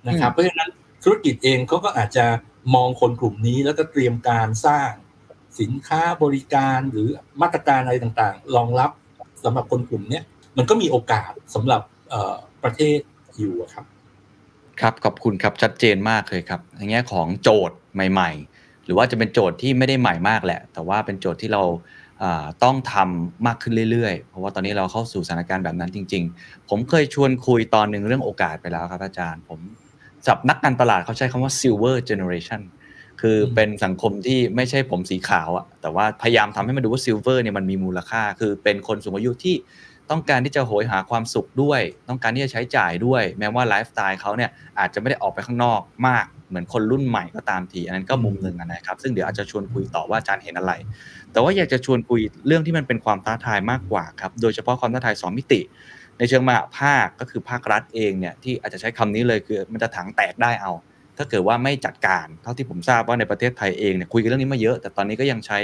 [0.09, 0.71] นะครับ เพราะฉะนั้น
[1.05, 2.25] ธุรกิจเองเขาก็อาจจะ
[2.75, 4.91] มองคนกลุ่มนี้ แล้วก็เตรียมการสร้าง
[5.61, 7.09] สินค้าบริการหรือ
[7.43, 8.91] มาตรการอะไรต่างๆ รองรับ
[9.45, 10.21] สำหรับคนกลุ่มนี้
[10.57, 11.83] มันก็มีโอกาสสำหรับ
[12.63, 12.99] ประเทศ
[13.39, 13.85] อยู่ครับ
[14.83, 21.63] ครับขอบคุณครับชัดเจนมากเลยครับในแง่ของโจทย์ใหม่ ๆ หรือว่าจะเป็นโจทย์ที่ไม่ได้ใหม่มากแหละ แต่ว่าเป็นโจทย์ที่เรา
[22.65, 29.61] ต้องทำมากขึ้นเรื่อยๆ เพราะว่าตอนนี้เราเข้าสู่สถานการณ์แบบนั้นจริง ๆ ผมเคยชวนคุยตอนหนึ่งเรื่องโอกาสไปแล้วครับอาจารย์ ผม
[30.27, 32.63] จับนักการตลาดเขาใช้คำว่า silver generation
[33.21, 39.55] คือเป็นสังคมที่ไม่ใช่ผมสีขาวอะแต่ว่าพยายามทำให้มันดูว่า silver เนี่ยมันมีมูลค่า คือเป็นคนสูงอายุที่
[40.13, 50.73] ต้องการที่จะโหยหาความสุขด้วย ต้องการที่จะใช้จ่ายด้วย แม้ว่าไลฟ์สไตล์เขาเนี่ยอาจจะไม่ได้ออกไปข้างนอกมาก เหมือนคนรุ่นใหม่ก็ตามที อันนั้นก็มุมหนึ่งนะครับ ซึ่งเดี๋ยวอาจจะชวนคุยต่อว่าอาจารย์เห็นอะไร
[51.33, 55.61] แต่ว่าอยากจะชวนคุยเรื่องที่มันเป็นความท้าทายมากกว่าครับ โดยเฉพาะความท้าทายสองมิติ
[56.19, 60.73] ในเชิงมาภาคก็คือภาครัฐเองเนี่ยที่อาจจะใช้คำนี้เลยคือมันจะถังแตกได้เอา
[61.19, 65.59] ถ้าเกิดว่าไม่จัดการ เท่าที่ผมทราบว่าในประเทศไทยเองเนี่ยคุยกันเรื่องนี้มาเยอะ แต่ตอนนี้ก็ยังใช้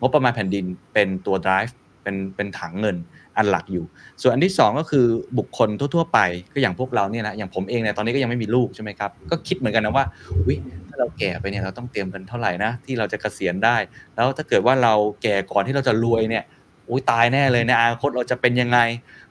[0.00, 1.72] งบประมาณแผ่นดินเป็นตัว drive
[2.02, 2.96] เป็นเป็นถังเงิน
[3.38, 3.84] อันหลักอยู่
[4.22, 5.06] ส่วนอันที่สองก็คือ
[5.38, 6.18] บุคคลทั่ว ๆ ไป
[6.54, 10.04] ก็อย่างพวกเราเนี่ยนะอย่างผมเองเนี่ยตอนนี้ก็ยังไม่มีลูกใช่ไหมครับก็คิดเหมือนกันนะว่า
[10.46, 10.56] อุ๊ย
[10.88, 13.76] ถ้าเราแก่ไปเนี่ยเราต้องเตรียมกันเท่าไหร่นะที่เราจะเกษียณได้
[14.14, 16.44] แล้วถ้าเกิดว่าเราแก่ก่อนที่เราจะรวยเนี่ย
[16.88, 18.78] อุ้ยตายแน่เลยในอนาคตเราจะเป็นยังไง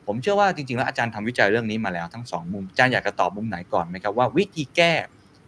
[0.08, 4.94] ผมเชื่อว่าจริงๆแล้วอาจารย์ทำวิจัยเรื่องนี้มาแล้วทั้งสองมุมอาจารย์อยากจะตอบมุมไหนก่อนไหมครับว่าวิธีแก้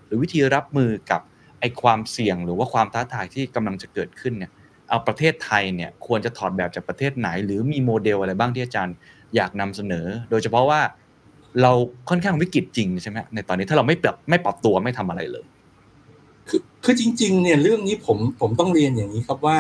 [0.06, 1.22] หรือวิธีรับมือกับ
[1.60, 4.52] ไอ้ความเสี่ยงหรือว่าความท้าทายที่กำลังจะเกิดขึ้นเนี่ย
[4.90, 8.96] เอาประเทศไทยเนี่ยควรจะถอดแบบจากประเทศไหน หรือมีโมเดลอะไรบ้างที่อาจารย์
[9.36, 10.82] อยากนำเสนอ โดยเฉพาะว่า
[11.62, 11.72] เรา
[12.10, 15.46] ค่อนข้างวิกฤตจริงใช่ไหมในตอนนี้ถ้าเราไม่ปรับไม่ปรับตัวไม่ทำอะไรเลย
[16.50, 19.60] คือคือจริง ๆ เนี่ยเรื่องนี้ผมผมต้องเรียนอย่างนี้ครับว่า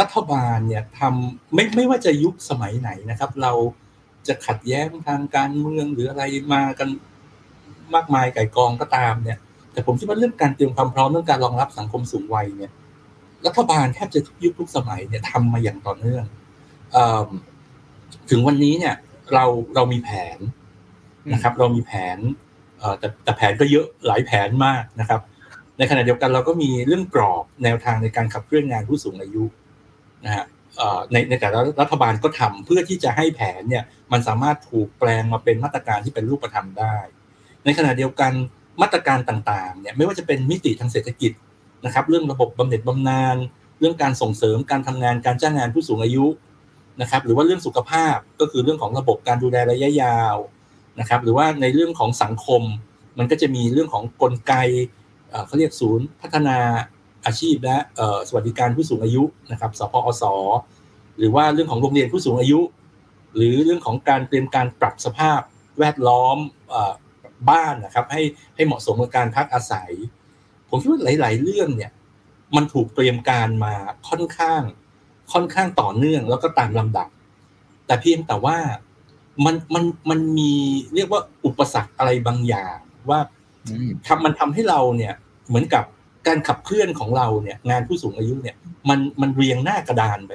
[0.00, 3.52] รัฐบาลเนี่ยทำไม่ไม่ว่าจะยุคสมัยไหนนะครับ เรา
[4.28, 6.22] จะขัดแย้งทางการเมืองหรืออะไร
[6.54, 6.88] มากัน
[7.94, 9.38] มากมายไก่กองก็ตามเนี่ย
[9.72, 12.72] แต่ผมคิดว่าเรื่องการเตรียมความพร้อมเรื่องการรองรับสังคมสูงวัยเนี่ย
[13.46, 16.24] รัฐบาลแทบจะทุกยุคทุกสมัยเนี่ยทำมาอย่างต่อเนื่อง
[16.92, 17.26] เอม
[18.30, 18.94] ถึงวันนี้เนี่ย
[19.34, 20.38] เราเรามีแผน
[21.32, 22.18] นะครับ เรามีแผน
[22.78, 25.20] เอ่อแต่แต่แผนก็เยอะหลายแผนมากนะครับ
[25.78, 29.44] ในขณะเดียวกันเราก็มีเรื่องกรอบแนวทางในการขับเคลื่อนงานผู้สูงอายุ
[30.24, 30.44] นะฮะ
[30.76, 36.96] เอ่อในในแต่ละรัฐบาลก็ทำเพื่อที่จะให้แผนเนี่ย มันสามารถถูกแปลงมาเป็นมาตรการที่เป็นรูปธรรมได้
[37.64, 38.32] ในขณะเดียวกัน
[38.82, 41.32] มาตรการต่างๆเนี่ยไม่ว่าจะเป็นมิติทางเศรษฐกิจ
[41.84, 43.36] นะครับ เรื่องระบบบำเหน็จบำนาญ
[43.78, 46.26] เรื่องการส่งเสริมการทำงานการจ้างงานผู้สูงอายุ
[47.00, 50.36] นะครับ หรือว่าเรื่องสุขภาพก็คือเรื่องของระบบการดูแลระยะยาว
[51.00, 52.62] นะครับ หรือว่าในเรื่องของสังคม
[53.18, 54.54] มันก็จะมีเรื่องของกลไก
[55.46, 56.58] เขาเรียกศูนย์พัฒนา
[57.26, 57.76] อาชีพและ
[58.28, 60.24] สวัสดิการผู้สูงอายุนะครับ สพอส
[61.18, 62.60] หรือว่าเรื่องของโรงเรียนผู้สูงอายุ
[63.36, 65.40] หรือเรื่องของการเตรียมการปรับสภาพ
[65.78, 66.36] แวดล้อม
[66.72, 66.74] อ
[67.50, 68.22] บ้านนะครับให้
[68.56, 69.92] ให้เหมาะสมกับการพักอาศัย
[70.68, 71.92] ผมคิดว่าหลาย ๆ เรื่องเนี่ย
[72.56, 73.74] มันถูกเตรียมการมา
[74.08, 74.62] ค่อนข้าง
[75.32, 77.08] ค่อนข้างต่อเนื่องแล้วก็ตามลำดับ
[77.86, 78.58] แต่เพียงแต่ว่า
[79.44, 80.52] มันมันมันมี
[80.94, 82.76] เรียกว่าอุปสรรคอะไรบางอย่าง
[83.10, 83.20] ว่า
[83.70, 85.14] อืมทำมันทำให้เราเนี่ย
[85.48, 85.84] เหมือนกับ
[86.26, 88.56] การขับเคลื่อนของเราเนี่ย งานผู้สูงอายุเนี่ย
[88.88, 90.32] มันมันเรียงหน้ากระดานไป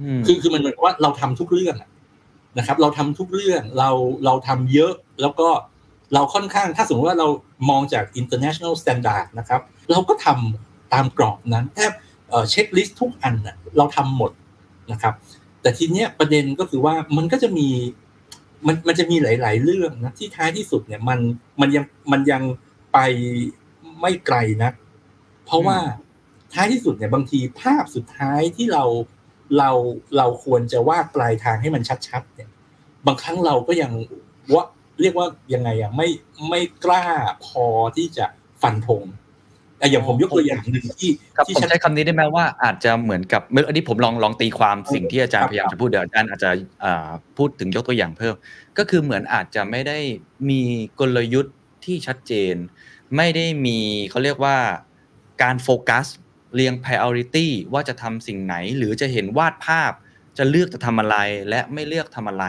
[0.00, 1.90] อืมคือคือมันเหมือนกับว่าเราทำทุกเรื่องอะ
[2.58, 3.90] นะครับ เราทำทุกเรื่องเรา
[4.24, 5.48] เราทำเยอะแล้วก็
[6.14, 7.28] เราค่อนข้างถ้าสมมติว่าเรา
[7.70, 11.92] มองจาก international standard นะครับ เราก็ทำตามกรอบนั้นแทบ
[12.50, 14.32] เช็คลิสต์ทุกอันน่ะเราทำหมด
[14.92, 15.14] นะครับ
[15.62, 17.68] แต่ทีเนี้ยประเด็นก็คือว่ามันก็จะมี
[18.66, 21.18] มันมันจะมีหลาย ๆ เรื่องนะที่ท้ายที่สุดเนี่ยมัน
[21.60, 22.42] มันยังมันยัง
[22.92, 22.98] ไป
[24.00, 24.70] ไม่ไกลนะ
[25.46, 25.78] เพราะว่า
[26.54, 28.84] ท้ายที่สุดเนี่ยบางทีภาพสุดท้ายที่เรา
[29.58, 29.70] เรา
[30.16, 32.50] เราควรจะวาดปลายทางให้มันชัดๆเนี่ย
[33.06, 33.92] บางครั้งเราก็ยัง
[34.54, 34.64] ว่า
[35.00, 36.08] เรียกว่ายังไงอะไม่
[36.48, 37.04] ไม่กล้า
[37.46, 37.64] พอ
[37.96, 38.26] ที่จะ
[38.62, 39.02] ฟันธง
[39.78, 46.50] แต่อย่างผมยกตัวอย่างหนึ่งที่ครับที่ผมชัดใช้คำนี้ได้ไหมว่าอาจจะเหมือนกับไม่อันนี้ผมลองลองตีความสิ่งที่อาจารครัย์บพยายามจะพูดเดี๋ยวอาจารย์อาจจะ
[46.84, 48.34] อ่าพูดถึงยกตัวอย่างเพิ่ม
[48.78, 49.98] ก็คือเหมือนอาจจะไม่ได้
[50.50, 50.62] มี
[51.00, 52.54] กลยุทธ์ที่ชัดเจน
[53.16, 53.78] ไม่ได้มี
[54.10, 54.56] เขาเรียกว่า
[55.42, 56.06] การโฟกัส
[56.54, 59.92] เรียง priority ว่าจะทำสิ่งไหนหรือจะเห็นวาดภาพ
[60.38, 61.16] จะเลือกจะทำอะไร
[61.48, 62.46] และไม่เลือกทำอะไร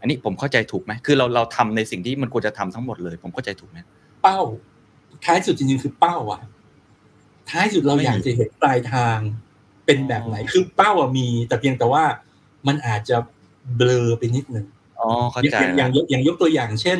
[0.00, 3.78] อันนี้ผมเข้าใจถูกไหมคือเราเราทำในสิ่งที่มันควรจะทำทั้งหมดเลย ผมเข้าใจถูกไหม
[4.22, 4.40] เป้า
[5.24, 6.40] ท้ายสุดจริงๆคือเป้าอะ
[7.50, 9.18] ท้ายสุดเราไม่มีอยากจะเห็นปลายทาง
[9.86, 12.04] เป็นแบบไหนอ๋อคือเป้าอะมี แต่เพียงแต่ว่า
[12.66, 13.16] มันอาจจะ
[13.76, 14.66] เบลอไปนิดหนึ่ง
[15.00, 16.98] อ๋อเข้าอย่าใจงอย่างอย่างอย่างยกตัวอย่างเช่น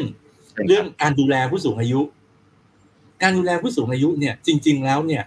[0.54, 2.00] แล้วเรื่องการดูแลผู้สูงอายุ
[3.22, 5.24] การดูแลผู้สูงอายุเนี่ย จริง ๆ แล้วเนี่ย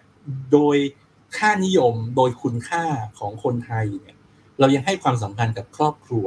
[0.54, 0.78] โดย
[1.38, 2.84] ค่านิยมโดยคุณค่า
[3.20, 4.16] ของคนไทยเนี่ย
[4.60, 6.26] เรายังให้ความสำคัญกับครอบครัว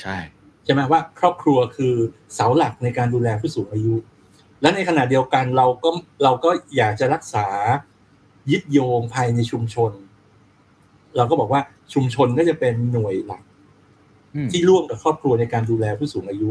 [0.00, 1.94] ใช่ใช่ไหมว่าครอบครัวคือ
[2.34, 3.94] เสาหลักในการดูแลผู้สูงอายุ
[4.62, 5.90] และในขณะเดียวกันเราก็
[6.24, 7.46] เราก็อยากจะรักษา
[8.50, 9.92] ยึดโยงภายในชุมชน
[11.16, 11.60] เราก็บอกว่า
[11.94, 13.42] ชุมชนก็จะเป็นหน่วยหลัก
[14.34, 16.50] อืมที่ร่วมกับครอบครัวในการดูแลผู้สูงอายุ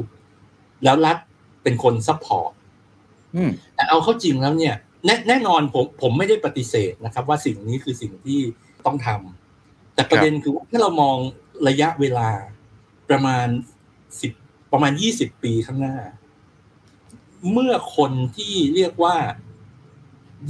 [0.83, 1.17] แล้วรัฐ
[1.63, 2.51] เป็นคน support
[3.35, 8.39] อืมแต่เอาเข้าจริงแล้วเนี่ย แน่แน่นอนผมผมไม่ได้ปฏิเสธนะครับ ว่าสิ่งนี้คือสิ่งที่
[8.85, 11.17] ต้องทำแต่ประเด็นคือว่าถ้าเรามอง
[11.67, 12.29] ระยะเวลา
[13.09, 13.47] ประมาณ
[14.21, 14.31] สิบ
[14.71, 15.97] ประมาณยี่สิบปีข้างหน้า
[17.51, 19.17] เมื่อคนที่เรียกว่า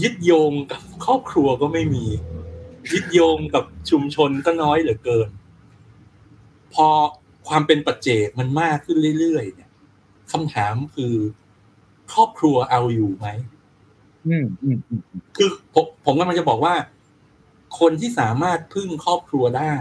[0.02, 2.06] ยึดโยงกับครอบครัวก็ไม่มี
[2.94, 5.30] ยึดโยงกับชุมชนก็น้อยเหลือเกิน
[6.74, 6.88] พอ
[7.48, 9.70] ความเป็นปัจเจกมันมากขึ้นเรื่อยๆเนี่ย
[10.32, 11.14] คำถามคือ
[12.14, 13.28] ครอบครัวเอาอยู่ไหม
[14.28, 15.02] อืมอืมอืม
[15.36, 16.76] คือผมผมกำลังจะบอกว่า
[17.80, 19.74] คนที่สามารถพึ่งครอบครัวได้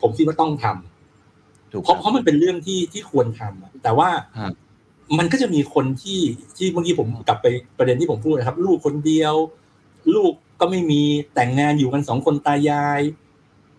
[0.00, 0.87] ผมคิดว่าต้องทำถูก
[1.82, 4.52] เพราะเพราะมันเป็นเรื่องที่ที่ควรทำอะแต่ว่าฮะ
[5.18, 6.20] มันก็จะมีคนที่
[6.56, 7.46] ที่เมื่อกี้ผมกลับไป
[7.78, 9.34] ประเด็นที่ผมพูดนะครับ ลูกคนเดียว
[10.14, 11.02] ลูกก็ไม่มี
[11.34, 13.00] แต่งงานอยู่กันสองคนตายาย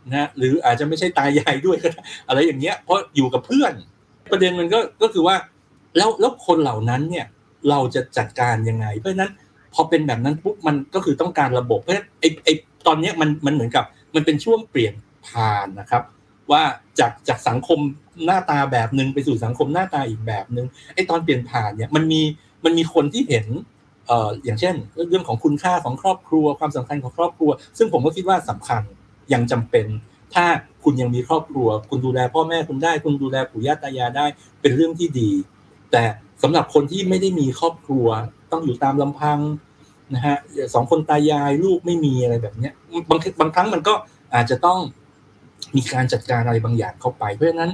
[0.09, 3.73] นะหรืออาจจะไม่ใช่ตายายด้วยก็ได้อะไรอย่างเงี้ย เพราะอยู่กับเพื่อน
[4.31, 5.35] ประเด็นมันก็ก็คือว่า
[5.97, 7.25] แล้วแล้วคนเหล่านั้นเนี่ย
[7.69, 9.31] เราจะจัดการยังไง เพราะฉะนั้น
[9.73, 12.53] พอเป็นแบบนั้นปุ๊บมันก็คือต้องการระบบเพราะฉะนั้นไอ้ไอ้
[12.87, 13.83] ตอนเนี้ยมันมันเหมือนกับ
[14.15, 14.93] มันเป็นช่วงเปลี่ยน
[15.27, 16.03] ผ่านนะครับ
[16.52, 16.64] ว่า
[17.00, 17.80] จากจากสังคม
[18.26, 22.22] หน้าตาแบบหนึ่งไปสู่สังคมหน้าตาอีกแบบหนึ่งไอ้ตอนเปลี่ยนผ่านเนี่ยมันมี
[22.66, 23.45] มันมีคนที่เห็น
[24.08, 24.76] เอ่ออย่างเช่น
[25.10, 28.82] เรื่องของคุณค่าของครอบครัวความสำคัญของครอบครัว ซึ่งผมก็คิดว่าสำคัญ
[29.34, 29.88] ยังจำเป็น
[30.36, 30.45] ถ้า
[30.84, 34.26] คุณยังมีครอบครัว คุณดูแลพ่อแม่คุณได้ คุณดูแลปู่ย่าตายายได้
[34.62, 35.30] เป็นเรื่องที่ดี
[35.91, 36.04] แต่
[36.43, 38.08] สำหรับคนที่ไม่ได้มีครอบครัว
[38.52, 39.39] ต้องอยู่ตามลำพัง
[40.14, 40.38] นะฮะ
[40.74, 42.74] สองคนตายายลูกไม่มีอะไรแบบเนี้ย
[43.10, 43.93] บางบางครั้งมันก็
[44.34, 44.80] อาจจะต้อง
[45.76, 47.72] มีการจัดการอะไรบางอย่างเข้าไป เพราะฉะนั้น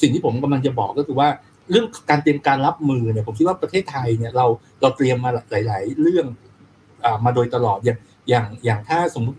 [0.00, 1.28] สิ่งที่ผมกำลังจะบอกก็คือว่า
[1.70, 4.46] เรื่องการเตรียมการรับมือเนี่ยผมคิดว่าประเทศไทยเนี่ยเรา
[4.80, 6.26] เราเตรียมมาหลาย ๆ เรื่อง
[7.04, 9.38] อมาโดยตลอดอย่างอย่างอย่างถ้าสมมติ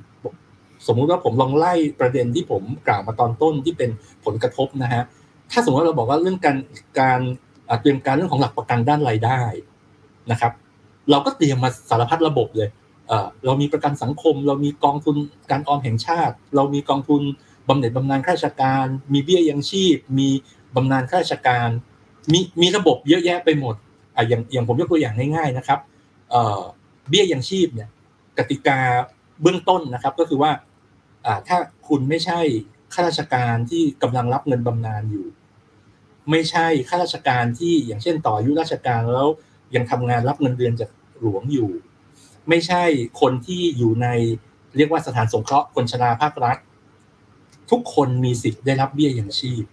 [0.87, 3.89] สมมุติว่าผมลองไล่ประเด็นที่ผมกล่าวมาตอนต้นที่เป็น
[4.25, 5.03] ผลกระทบนะฮะ
[5.51, 6.57] ถ้าสมมติว่าเราบอกว่าเรื่องการ
[6.99, 7.21] การ
[7.81, 9.41] เตรียมการเรื่องของหลักประกันด้านรายได้
[10.31, 10.51] นะครับ
[11.11, 12.69] เราก็เตรียมมาสารพัดระบบเลย
[13.45, 15.15] เรามีประกันสังคม เรามีกองทุน
[15.51, 17.21] การออมแห่งชาติ เรามีกองทุน
[17.69, 20.27] บำเหน็จบำนาญข้าราชการ มีเบี้ยยังชีพ มี
[20.75, 21.69] บำนาญข้าราชการ
[22.33, 23.75] มีมีระบบเยอะแยะไปหมด
[24.15, 25.79] อะอย่างอย่างผมยกตัวอย่างง่ายๆนะครับ
[26.29, 26.61] เอ่อ
[27.09, 27.89] เบี้ยยังชีพเนี่ย
[28.37, 28.79] กติกา
[29.41, 30.51] เบื้องต้นนะครับก็คือว่า
[31.25, 31.57] อ่าถ้า
[31.87, 32.39] คุณไม่ใช่
[32.93, 35.27] ข้าราชการที่กำลังรับเงินบำนาญอยู่
[36.31, 39.27] ไม่ใช่ข้าราชการที่อย่างเช่นต่ออายุราชการแล้ว
[39.75, 40.89] ยังทำงานรับเงินเดือนจาก
[41.19, 41.69] หลวงอยู่
[42.49, 42.83] ไม่ใช่
[43.21, 44.07] คนที่อยู่ใน
[44.77, 46.57] เรียกว่าสถานสงเคราะห์คนชราภาครัฐ
[47.71, 49.63] ทุกคนมีสิทธิ์ได้รับเบี้ยยังชีพ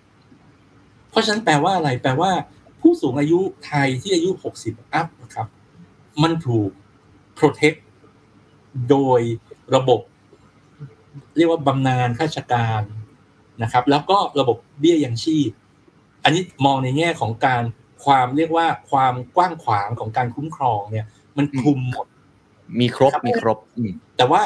[1.10, 2.30] เพราะฉะนั้นแปลว่าอะไร แปลว่า
[2.80, 4.30] ผู้สูงอายุไทยที่อายุ
[4.62, 5.46] 60 อัพนะครับ
[6.22, 6.70] มันถูก
[7.38, 7.78] protect
[8.90, 9.20] โดย
[9.74, 10.00] ระบบ
[11.36, 12.82] เรียกว่าบำนาญข้าราชการ
[13.62, 15.50] นะครับ แล้วก็ระบบเบี้ยยังชีพ
[16.24, 17.62] อันนี้มองในแง่ของการ
[18.04, 22.06] ความเรียกว่าความกว้างขวางของการคุ้มครองเนี่ย มันคลุมหมด
[22.80, 23.58] มีครบมีครบ
[24.16, 24.42] แต่ว่า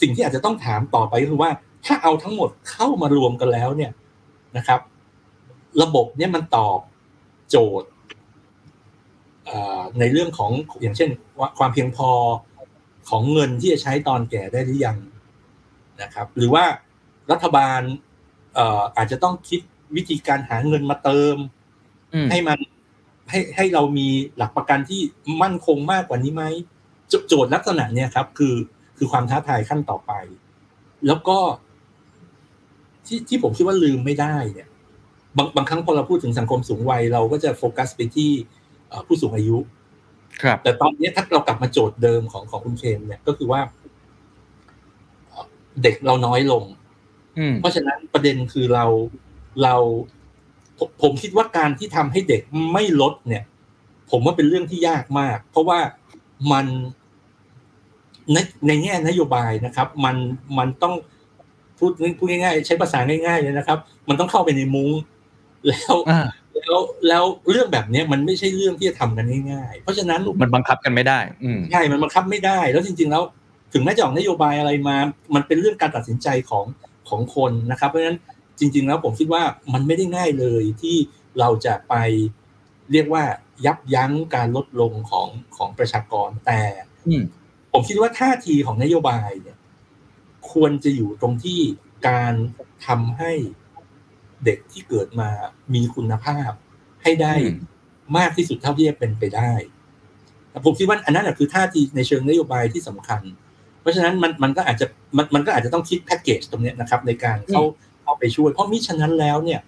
[0.00, 1.50] สิ่งที่อาจจะต้องถามต่อไปก็คือว่า
[1.86, 3.92] ถ้าเอาทั้งหมดเข้ามารวมกันแล้วเนี่ย
[4.56, 4.80] นะครับ
[5.82, 6.80] ระบบเนี่ยมันตอบ
[7.50, 7.88] โจทย์
[9.98, 10.50] ในเรื่องของ
[10.82, 11.10] อย่างเช่น
[11.58, 12.10] ความเพียงพอ
[13.08, 14.96] ของเงินที่จะใช้ตอนแก่ได้หรือยัง
[16.02, 16.64] นะครับ หรือว่า
[17.30, 17.80] รัฐบาล
[18.96, 19.60] อาจจะต้องคิด
[19.96, 21.36] วิธีการหาเงินมาเติม
[22.30, 22.58] ให้มัน
[23.30, 25.00] ให้ให้เรามีหลักประกันที่
[25.42, 26.44] มั่นคงมากกว่านี้ไหม
[27.28, 28.54] โจทย์ลักษณะเนี้ยครับ คือ
[28.96, 30.12] คือความท้าทายขั้นต่อไป
[31.06, 31.38] แล้วก็
[33.06, 34.68] ที่ที่ผมคิดว่าลืมไม่ได้เนี่ย
[35.36, 38.30] บางบางครั้งพอเราพูดถึงสังคมสูงวัยเราก็จะโฟกัสไปที่
[39.06, 39.56] ผู้สูงอายุ
[40.42, 43.60] ครับ แต่ตอนนี้ถ้าเรากลับมาโจทย์เดิมของของคุณเคนเนี่ยก็คือว่า
[45.82, 46.62] เด็กเราน้อยลง
[47.60, 48.84] เพราะฉะนั้นประเด็นคือเรา
[49.62, 49.74] เรา
[51.02, 52.42] ผมคิดว่าการที่ทำให้เด็ก
[52.72, 53.44] ไม่ลดเนี่ย
[54.10, 55.78] ผมว่าเป็นเรื่องที่ยากมาก เพราะว่า
[56.52, 56.66] มัน
[58.32, 58.36] ใน
[58.66, 60.16] ในแง่นโยบายนะครับ มัน
[60.58, 60.94] มันต้อง
[61.78, 64.90] พูดพูดง่ายๆ ใช้ภาษาง่ายๆเลยนะครับ มันต้องเข้าไปในมุ้ง
[65.68, 65.94] แล้ว
[66.56, 71.18] แล้วแล้วเรื่องแบบนี้มันไม่ใช่เรื่องที่จะทำกันง่ายๆ เพราะฉะนั้นมันบังคับกันไม่ได้
[71.72, 73.22] ใช่มันบังคับไม่ได้ แล้วจริง ๆ แล้ว
[73.72, 74.96] ถึงแม้จะออกนโยบายอะไรมา
[75.34, 76.64] มันเป็นเรื่องการตัดสินใจของ
[77.08, 78.18] ของคนนะครับ เพราะฉะนั้น
[78.60, 80.96] จริง ๆ แล้วผมคิดว่ามันไม่ได้ง่ายเลยที่
[81.40, 81.94] เราจะไป
[82.92, 83.24] เรียกว่า
[83.66, 86.60] ยับยั้งการลดลงของของประชากรแต่
[87.72, 89.55] ผมคิดว่าท่าทีของนโยบายเนี่ย
[90.52, 91.60] ควรจะอยู่ตรงที่
[92.08, 92.34] การ
[92.86, 93.32] ทำให้
[94.44, 95.30] เด็กที่เกิดมา
[95.74, 96.50] มีคุณภาพ
[97.02, 97.34] ให้ได้
[98.18, 99.52] มากที่สุดเท่าที่จะเป็นไปได้
[100.64, 103.22] ผมคิดว่าอันนั้นคือท่าทีในเชิงนโยบายที่สำคัญ
[103.80, 104.86] เพราะฉะนั้นมันมันก็อาจจะ
[105.16, 107.62] มันมันก็อาจจะต้องคิดแพ็กเกจตรงนี้นะครับ ในการเข้า
[108.02, 109.60] เข้าไปช่วย เพราะมิฉะนั้นแล้วเนี่ย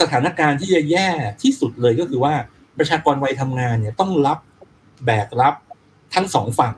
[0.00, 1.08] สถานการณ์ที่จะแย่
[1.42, 2.34] ที่สุดเลยก็คือว่า
[2.78, 4.38] ประชากรวัยทำงานเนี่ยต้องรับ
[5.06, 5.54] แบกรับ
[6.14, 6.74] ทั้งสองฝั่ง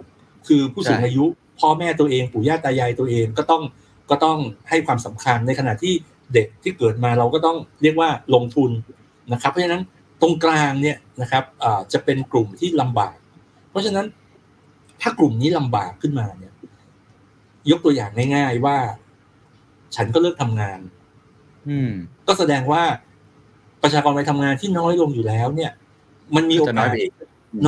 [0.47, 1.25] คือผู้สูงอายุ
[1.61, 3.63] พ่อแม่ตัวเองปู่ย่าตายายตัวเองก็ต้อง
[4.11, 4.39] ก็ต้อง
[4.69, 5.95] ให้ความสำคัญในขณะที่
[6.35, 8.71] เด็กที่เกิดมาเราก็ต้องเรียกว่าลงทุน
[9.33, 9.83] นะครับ เพราะฉะนั้น
[10.21, 11.45] ตรงกลางเนี่ยนะครับ
[11.93, 13.17] จะเป็นกลุ่มที่ลำบาก
[13.71, 14.07] เพราะฉะนั้น
[15.01, 16.53] ถ้ากลุ่มนี้ลำบากขึ้นมาเนี่ย
[17.71, 18.77] ยกตัวอย่างง่ายๆว่า
[19.97, 20.81] ฉันก็เลิกทำงาน
[21.69, 21.91] อืม
[22.27, 22.83] ก็แสดงว่า
[23.83, 25.73] ประชากรไปทำงานที่น้อยลงอยู่แล้ว เนี่ย
[26.37, 26.89] มันมีโอกาส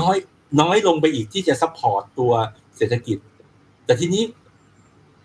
[0.00, 0.16] น้อย
[0.60, 2.32] น้อยลงไปอีกที่จะ support ตัว
[2.76, 3.18] เศรษฐกิจ
[3.90, 4.24] แต่ทีนี้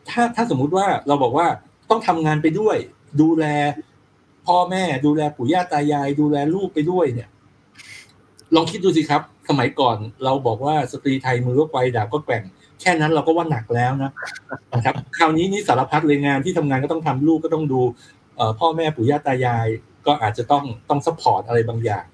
[0.10, 1.48] ถ้าถ้าสมมุติว่าเราบอกว่า
[1.90, 2.78] ต้องทำงานไปด้วย
[3.22, 3.46] ดูแล
[4.48, 7.30] พ่อแม่ดูแลปู่ย่าตายาย ดูแลลูกไปด้วยเนี่ย
[8.56, 12.44] ลองคิดดูสิครับ สมัยก่อนเราบอกว่าสตรีไทยมือก็ไกวดาบก็แกว่ง
[12.82, 14.12] แค่นั้นเราก็ว่าหนักแล้วนะ
[14.76, 17.82] นะครับ คราวนี้นี่สารพัดเลยงานที่ทำงานก็ต้องทำลูกก็ต้องดู
[18.36, 19.68] เอ่อพ่อแม่ปู่ย่าตายาย
[20.06, 22.06] ก็อาจจะต้องต้อง support อะไรบางอย่าง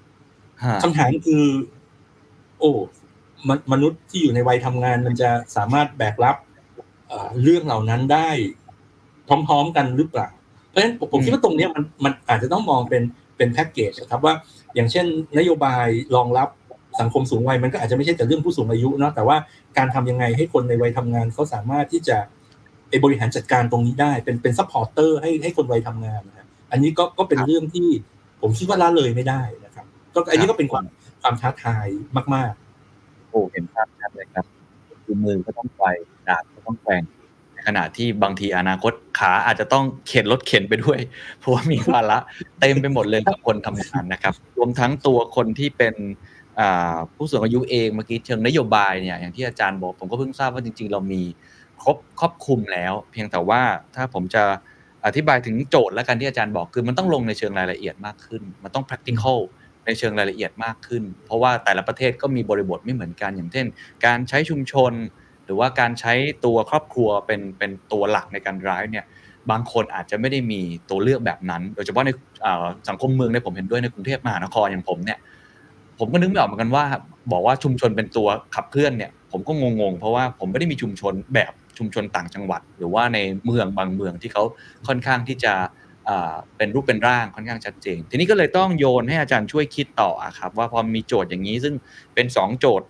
[0.64, 1.44] ฮะคำถามคือ
[2.60, 2.72] โอ้
[3.48, 6.36] มนมนุษย์ที่อยู่ในวัยทำงาน มันจะสามารถแบกรับ
[7.42, 8.30] เรื่องเหล่านั้นได้
[9.28, 10.28] พร้อมๆกันหรือเปล่า
[10.68, 13.02] เพราะฉะนั้นผมคิดว่าตรงนี้มันมันอาจจะต้องมองเป็น
[13.36, 14.34] เป็นแพ็กเกจครับว่า
[14.74, 15.06] อย่างเช่น
[15.38, 16.48] นโยบายรองรับ
[17.00, 19.36] สังคมสูงวัยมันก็อาจจะไม่ใช่แต่เรื่องผู้สูงอายุเนาะแต่ว่า
[19.78, 22.18] การทำยังไงให้คนในวัยทำงานเขาสามารถที่จะ
[22.88, 27.88] ไปบริหารจัดการตรงนี้ได้ เป็นเป็น supporter ให้ให้คนวัยทำงานนะอันนี้ก็ก็เป็นเรื่องที่
[28.40, 30.84] ผมคิดว่าละเลยไม่ได้นะครับ ก็อันนี้ก็เป็นความ
[31.22, 31.86] ความท้าทาย
[32.34, 32.52] มาก
[33.32, 34.44] โอ้เห็นภาพชัดเลยครับ
[35.04, 35.84] คือมือก็ต้องไป
[36.28, 37.02] ดาบก็ต้องแกว่ง
[37.52, 40.98] ในขณะที่บางทีอนาคตขาอาจจะต้องเข็นรถเข็นไปด้วย
[41.38, 42.18] เพราะว่ามีภาระ
[42.60, 45.94] เต็มไปหมดเลยกับคนทำงานนะครับ รวมทั้งตัวคนที่เป็น
[47.14, 51.22] ผู้สูงอายุเองเมื่อกี้เชิงนโยบายเนี่ยอย่างที่อาจารย์บอกผมก็เพิ่งทราบว่าจริง ๆ เรามี
[51.82, 53.60] ครบครอบคลุมแล้ว เพียงแต่ว่า
[53.94, 54.44] ถ้าผมจะ
[55.06, 59.38] อธิบายถึงโจทย์และกันที่อาจารย์บอกคือมันต้องลงในเชิงรายละเอียดมากขึ้น มันต้อง practical
[59.86, 63.66] ในเชิงรายละเอียดมากขึ้น เพราะว่าแต่ละประเทศก็มีบริบทไม่เหมือนกันอย่างเช่น
[64.06, 64.92] การใช้ชุมชน
[65.44, 66.14] หรือว่าการใช้
[66.44, 69.04] ตัวครอบครัวเป็นเป็นตัวหลักในการ drive เนี่ย
[69.50, 70.60] บางคนอาจจะไม่ได้มี
[70.90, 72.10] ตัวเลือกแบบนั้น โดยเฉพาะใน
[72.88, 75.18] สังคมเมืองเนี่ยผมเห็นด้วยในกรุงเทพมหานครอย่างผมเนี่ย
[75.98, 76.84] ผมก็นึกไม่ออกเหมือนกันว่า
[77.32, 84.42] บอกว่าชุมชนเป็นตัวขับเคลื่อนเนี่ยผมก็งงๆ เพราะว่าผมไม่ได้มีชุมชนแบบชุมชนต่างจังหวัด หรือว่าในเมืองบางเมืองที่เขา
[84.86, 85.52] ค่อนข้างที่จะ
[86.56, 91.74] เป็นรูปเป็นร่างค่อนข้างชัดเจน ทีนี้ก็เลยต้องโยนให้อาจารย์ช่วยคิดต่อครับ ว่าพอมีโจทย์อย่างนี้ซึ่ง
[92.14, 92.88] เป็นสองโจทย์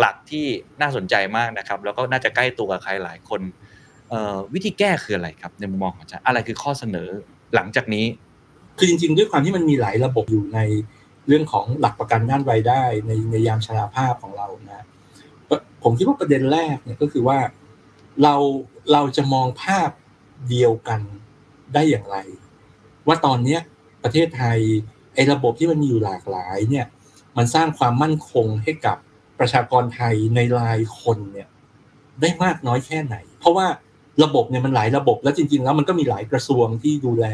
[0.00, 0.46] หลักๆที่
[0.80, 3.40] น่าสนใจมากนะครับ แล้วก็น่าจะใกล้ตัวกับใครหลายคน
[4.54, 7.08] วิธีแก้คืออะไรครับ ในมุมมองของอาจารย์อะไรคือข้อเสนอ
[7.54, 8.06] หลังจากนี้
[8.78, 10.60] คือจริง ๆ ด้วยความที่มันมีหลายระบบอยู่ใน
[11.28, 14.86] เรื่องของหลักประกันด้านรายได้ในในยามชราภาพของเรานะ
[15.82, 17.38] ผมคิดว่าประเด็นแรกเนี่ยก็คือว่า
[18.22, 18.34] เรา
[18.92, 19.90] เราจะมองภาพ
[20.50, 21.00] เดียวกัน
[21.74, 22.16] ได้อย่างไร
[23.06, 23.60] ว่าตอนเนี้ย
[24.02, 24.58] ประเทศไทย
[25.14, 26.86] ไอ้ระบบที่มันมีอยู่หลากหลายเนี่ย
[27.36, 28.96] มันสร้างความมั่นคงให้กับ
[29.38, 31.48] ประชากรไทยในรายคนเนี่ย
[32.20, 33.66] ได้มากน้อยแค่ไหน เพราะว่า
[34.24, 37.26] ระบบเนี่ยมันหลายระบบแล้วจริง ๆ แล้วมันก็มีหลายกระทรวงที่ดูแล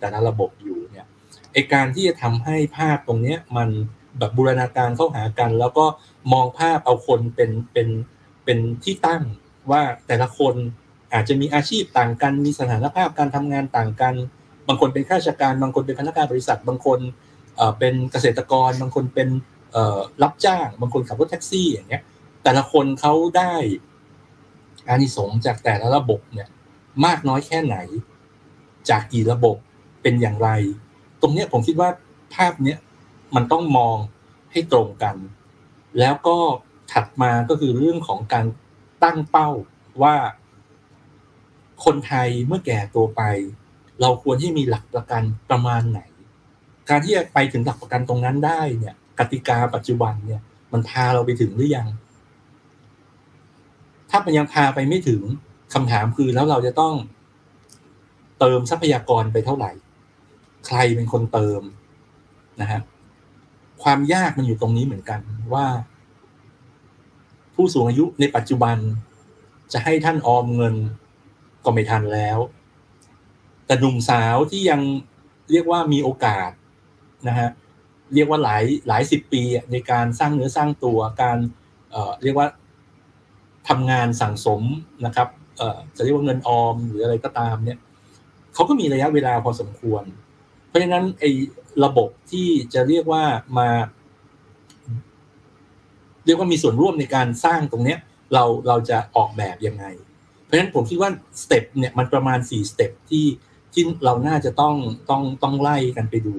[0.00, 1.06] แต่ละระบบอยู่เนี่ย
[1.52, 3.68] ไอการที่จะทำให้ภาพตรงเนี้ยมัน
[4.18, 5.86] แบบบูรณาการเข้าหากัน แล้วก็
[6.32, 7.88] มองภาพเอาคนเป็นเป็น
[8.44, 9.22] เป็นที่ตั้ง
[9.70, 10.54] ว่าแต่ละคน
[11.14, 14.14] อาจจะมีอาชีพต่างกัน มีสถานภาพการทำงานต่างกัน
[14.68, 17.00] บางคนเป็นข้าราชการ บางคนเป็นพนักงานบริษัท บางคน
[17.78, 19.28] เป็นเกษตรกร บางคนเป็น
[20.22, 22.02] รับจ้าง บางคนขับรถแท็กซี่อย่างเงี้ย
[22.44, 23.52] แต่ละคนเขาได้
[24.88, 26.48] อานิสงส์จากแต่ละระบบเนี่ย
[27.04, 27.76] มากน้อยแค่ไหน
[28.90, 29.56] จากกี่ระบบ
[30.02, 30.48] เป็นอย่างไร
[31.20, 31.90] ตรงเนี้ยผมคิดว่า
[32.34, 32.78] ภาพเนี้ย
[33.34, 33.96] มันต้องมอง
[34.52, 35.16] ให้ตรงกัน
[35.98, 36.36] แล้วก็
[36.92, 38.46] ถัดมาก็คือเรื่องของการ
[39.04, 39.50] ตั้งเป้า
[40.02, 40.14] ว่า
[41.84, 43.22] คนไทยเมื่อแก่ตัวไป
[44.00, 46.00] เราควรที่มีหลักประกันประมาณไหน
[46.88, 50.40] การที่จะไปถึงหลักประกันตรงนั้นได้เนี่ยกติกาปัจจุบันเนี่ย
[50.72, 51.88] มันพาเราไปถึงหรือยัง
[54.10, 55.22] ถ้ามันยังพาไปไม่ถึง
[55.74, 56.94] คำถามคือแล้วเราจะต้อง
[58.38, 59.72] เติมทรัพยากรไปเท่าไหร่
[60.66, 61.62] ใครเป็นคนเติม
[62.60, 62.80] นะฮะ
[63.82, 65.20] ความยากมันอยู่ตรงนี้เหมือนกัน
[65.54, 65.66] ว่า
[67.54, 68.76] ผู้สูงอายุในปัจจุบัน
[69.72, 70.74] จะให้ท่านออมเงิน
[71.64, 72.38] ก็ไม่ทันแล้ว
[73.66, 74.80] แต่หนุ่มสาวที่ยัง
[75.50, 76.50] เรียกว่ามีโอกาส
[77.28, 77.48] นะฮะ
[78.14, 79.42] เรียกว่าหลายหลายสิบปี
[79.72, 81.38] ในการสร้างเนื้อสร้างตัวการ
[81.90, 82.48] เเรียกว่า
[83.68, 84.62] ทำงานสั่งสม
[85.06, 85.28] นะครับ
[85.96, 87.78] จะเรียกว่าเงินออมหรืออะไรก็ตามเนี่ย
[88.54, 90.04] เขาก็มีระยะเวลาพอสมควร
[90.68, 91.30] เพราะฉะนั้นไอ้
[91.84, 93.24] ระบบที่จะเรียกว่า
[93.58, 93.68] มา
[96.24, 97.98] เรียกว่ามีส่วนร่วมในการสร้างตรงเนี้ย
[98.34, 99.84] เราเราจะออกแบบยังไง
[100.54, 101.10] เพราะฉะนั้นผมคิดว่า
[101.42, 103.26] step เนี่ยมันประมาณ4 step ที่
[103.72, 104.76] ที่เราน่าจะต้อง
[105.10, 106.36] ต้องต้องไล่กันไปดู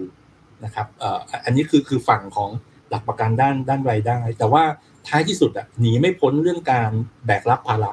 [0.63, 2.49] นะครับเอ่ออันนี้คือคือฝั่งของ
[2.89, 4.63] หลักประกันด้านด้านรายได้ แต่ว่า
[5.07, 6.91] ท้ายที่สุดอะหนีไม่พ้นเรื่องการ
[7.25, 7.91] แบกรับภาระ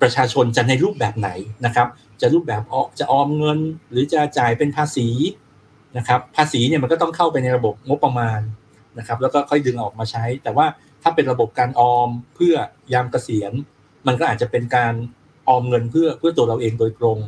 [0.00, 1.30] ประชาชนจะในรูปแบบไหน
[1.66, 1.88] นะครับ
[2.20, 3.58] จะรูปแบบอจะออมเงิน
[3.90, 5.08] หรือจะจ่ายเป็นภาษี
[5.96, 8.40] นะครับ ภาษีเนี่ยมันก็ต้องเข้าไปในระบบงบประมาณ
[8.98, 10.66] นะครับ แล้วก็ค่อยดึงออกมาใช้ แต่ว่า
[11.02, 12.54] ถ้าเป็นระบบการออมเพื่อ
[12.92, 13.52] ยามเกษียณ
[14.08, 14.94] มันก็อาจจะเป็นการ
[15.48, 17.18] ออมเงินเพื่อเพื่อตัวเราเองโดยตรง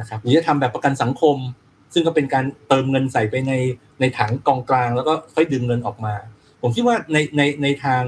[0.00, 1.36] นะครับหรือจะทำแบบประกันสังคม
[1.94, 3.52] ซึ่งก็เป็นการเติมเงินใส่ไปใน
[4.00, 6.14] ในถังกองกลาง แล้วก็ค่อยดึงเงินออกมา
[6.62, 8.02] ผมคิดว่าในในในทาง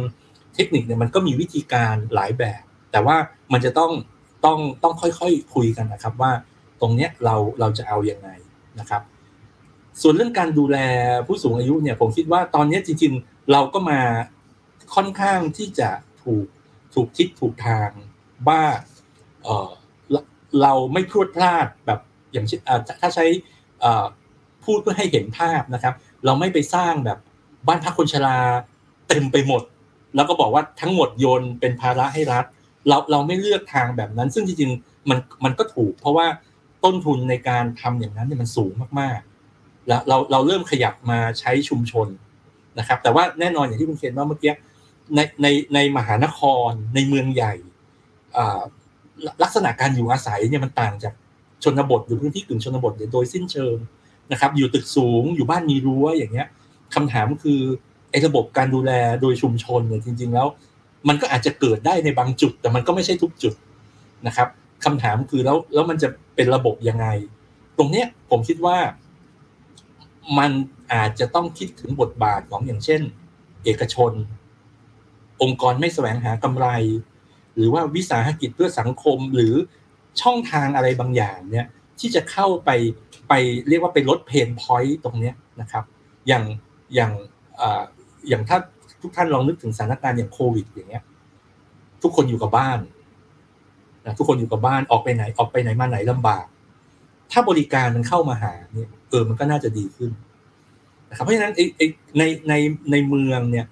[0.54, 2.62] เทคนิคเนี่ยมันก็มีวิธีการหลายแบบ
[2.92, 3.16] แต่ว่า
[3.52, 3.92] มันจะต้อง
[4.44, 6.32] ต้องต้องค่อยๆคุยกันนะครับว่า
[6.80, 8.28] ตรงเนี้ยเราเราจะเอาอยัางไง
[8.80, 9.02] นะครับ
[10.02, 10.78] ส่วนเรื่องการดูแล
[11.26, 14.00] ผู้สูงอายุเนี่ยผมคิดว่าตอนนี้จริงๆ เราก็มา
[14.94, 15.90] ค่อนข้างที่จะ
[16.22, 16.46] ถูก
[16.94, 17.90] ถูกทิศถูกทาง
[18.48, 18.62] ว่า
[19.42, 19.70] เออ
[20.62, 22.00] เราไม่พรวดพลาดแบบ
[22.32, 22.60] อย่างเช่น
[23.00, 23.26] ถ้าใช้
[24.64, 27.18] พูดเพื่อให้เห็นภาพนะครับ เราไม่ไปสร้างแบบ
[27.68, 28.38] บ้านพักคนชรา
[29.08, 29.62] เต็มไปหมด
[30.14, 32.44] แล้วก็บอกว่าทั้งหมดโยนเป็นภาระให้รัฐ
[32.88, 36.26] เราเราไม่เลือกทางแบบนั้น ซึ่งจริงๆมันมันก็ถูก เพราะว่า
[36.84, 42.08] ต้นทุนในการทำอย่างนั้นเนี่ยมันสูงมากๆ แล้วเราเราเริ่มขยับมาใช้ชุมชน
[42.78, 44.52] นะครับ แต่ว่าแน่นอนอย่างที่คุณเคนว่าเมื่อกี้
[45.14, 47.54] ในในในมหานครในเมืองใหญ่
[49.42, 51.14] ลักษณะการอยู่อาศัยเนี่ยมันต่างจาก
[51.64, 53.76] ชนบทหรือพื้นที่กึ่งชนบทโดยสิ้นเชิง
[54.32, 56.48] นะครับ อยู่ตึกสูงอยู่บ้านมีรั้วอย่างเงี้ย
[56.94, 57.60] คำถามคือ
[58.10, 58.92] ไอ้ระบบการดูแล
[59.22, 60.46] โดยชุมชนเนี่ยจริง ๆ แล้ว
[61.08, 63.54] มันก็อาจจะเกิดได้ในบางจุด แต่มันก็ไม่ใช่ทุกจุด
[64.26, 64.48] นะครับ
[64.84, 67.06] คำถามคือแล้วแล้วมันจะเป็นระบบยังไง
[67.78, 68.76] ตรงเนี้ยผมคิดว่า
[70.38, 70.50] มัน
[70.92, 73.00] อาจจะต้องคิดถึงบทบาทของอย่างเช่น
[73.64, 74.12] เอกชน
[75.42, 76.66] องค์กรไม่แสวงหากำไร
[77.56, 79.54] หรือว่าวิสาหกิจเพื่อสังคมหรือ
[80.22, 81.66] ช่องทางอะไรบางอย่างเนี่ย
[82.00, 82.70] ที่จะเข้าไป
[83.28, 83.32] ไป
[83.68, 85.84] เรียกว่าไปลดเพนพอยต์ตรงเนี้ยนะครับ
[86.28, 86.44] อย่าง
[86.94, 87.12] อย่าง
[88.28, 88.58] อย่างถ้า
[89.02, 91.04] ทุกท่านลองนึกถึงสถานการณ์อย่างโควิด อย่างเงี้ย
[92.02, 92.78] ทุกคนอยู่กับบ้าน
[94.06, 96.46] นะทุกคนอยู่กับบ้านออกไปไหนออกไปไหนมาไหนลำบาก
[97.32, 100.10] ถ้าบริการมันเข้ามาหาเนี่ยเออมันก็น่าจะดีขึ้น
[101.10, 101.86] นะครับเพราะฉะนั้นไอ้
[102.18, 102.54] ในใน
[102.90, 103.66] ในเมืองเนี่ย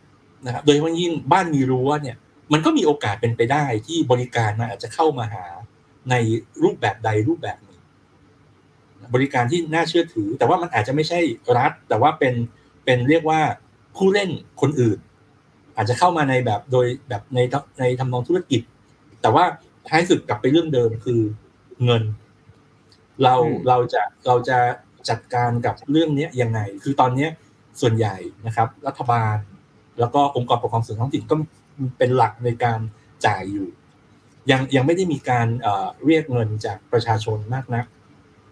[0.47, 2.17] นะครับโดยเฉพาะยิ่งบ้านมีรั้วเนี่ย
[2.53, 5.45] มันก็มีโอกาสเป็นไปได้ที่บริการมันอาจจะเข้ามาหา
[6.11, 6.15] ใน
[6.63, 7.81] รูปแบบใดรูปแบบหนึ่ง
[9.15, 11.21] บริการที่น่าเชื่อถือ แต่ว่ามันอาจจะไม่ใช่
[11.59, 12.35] รัฐ แต่ว่าเป็น
[12.85, 13.41] เป็นเรียกว่า
[13.97, 14.31] ผู้เล่น
[14.61, 14.99] คนอื่น
[15.77, 17.39] อาจจะเข้ามาในแบบโดยแบบใน
[17.81, 18.61] ในทำนองธุรกิจ
[19.23, 19.45] แต่ว่า
[19.89, 21.21] ท้ายสุดกลับไปเรื่องเดิมคือ
[21.85, 22.03] เงิน
[23.23, 23.35] เรา
[23.69, 24.59] เราจะเราจะ
[25.09, 27.29] จัดการกับเรื่องนี้ยังไง คือตอนนี้
[27.81, 28.17] ส่วนใหญ่
[28.47, 29.37] นะครับ รัฐบาล
[29.99, 31.35] แล้วก็องค์กรปกครองส่วนท้องถิ่นก็
[31.99, 32.81] เป็นหลักในการ
[33.27, 33.69] จ่ายอยู่
[34.51, 35.47] ยังยังไม่ได้มีการ
[36.05, 37.85] เรียกเงินจากประชาชนมากนัก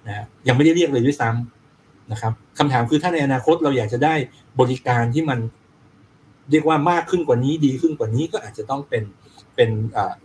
[0.06, 4.14] นะยังไม่ได้เรียกเลยด้วยซ้ำนะครับคำถามคือถ้าในอนาคตเราอยากจะได้
[4.60, 5.38] บริการที่มัน
[6.50, 9.04] เรียกว่ามากขึ้นกว่านี้ดีขึ้นกว่านี้ก็อาจจะต้องเป็น
[9.56, 9.70] เป็น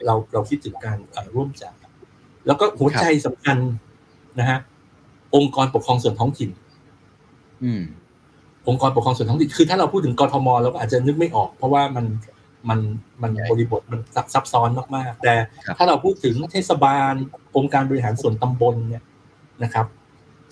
[0.06, 0.98] เราเราคิดถึงการ
[1.36, 1.76] ร่วมจ่าย
[2.48, 3.58] แล้วก็หัวใจสำคัญ
[4.40, 4.60] นะฮะ
[5.36, 6.50] องค์กรปกครองส่วนท้องถิ่น
[8.66, 12.06] อืมองค์กรปกครองส่วนท้องถิ่นคือถ้าเราพูดถึงกทมเราก็อาจจะนึกไม่ออก เพราะว่ามัน
[12.70, 12.80] มัน
[13.22, 14.00] มันบริบทมัน
[14.34, 15.34] ซับซ้อนมากๆ แต่
[15.78, 17.14] ถ้าเราพูดถึงเทศบาล
[17.58, 19.04] องค์การบริหารส่วนตำบลเนี่ย
[19.64, 19.86] นะครับ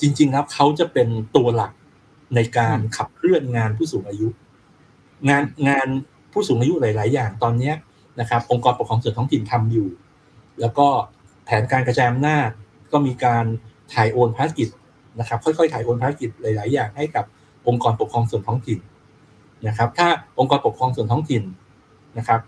[0.02, 1.74] จริง ๆ ครับเขาจะเป็นตัวหลัก
[2.36, 4.28] ในการขับเคลื่อนงานผู้สูงอายุ
[5.30, 5.88] งานงาน
[6.34, 7.74] ผู้สูงอายุหลาย ๆ อย่างตอนนี้
[8.20, 9.90] นะครับ องค์กรปกครองส่วนท้องถิ่นทำอยู่
[10.62, 10.88] แล้วก็
[11.46, 12.50] แผนการกระจายอำนาจ
[12.92, 13.46] ก็มีการ
[13.94, 14.70] ถ่ายโอนภารกิจ
[15.20, 17.26] นะครับ ค่อย ๆ ถ่ายโอนภารกิจหลาย ๆ อย่างให้กับ
[17.70, 18.80] องค์กรปกครองส่วนท้องถิ่น
[19.68, 20.08] นะครับ ถ้า
[20.40, 21.44] องค์กรปกครองส่วนท้องถิ่น
[22.18, 22.40] นะครับ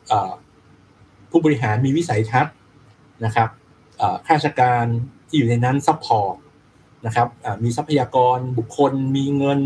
[1.32, 2.56] ผู้บริหารมีวิสัยทัศน์
[3.26, 3.50] นะครับ
[4.26, 4.86] ข้าราชการ
[5.28, 6.36] ที่อยู่ในนั้น support
[7.06, 7.28] นะครับ
[7.64, 9.60] มีทรัพยากรบุคคลมีเงิน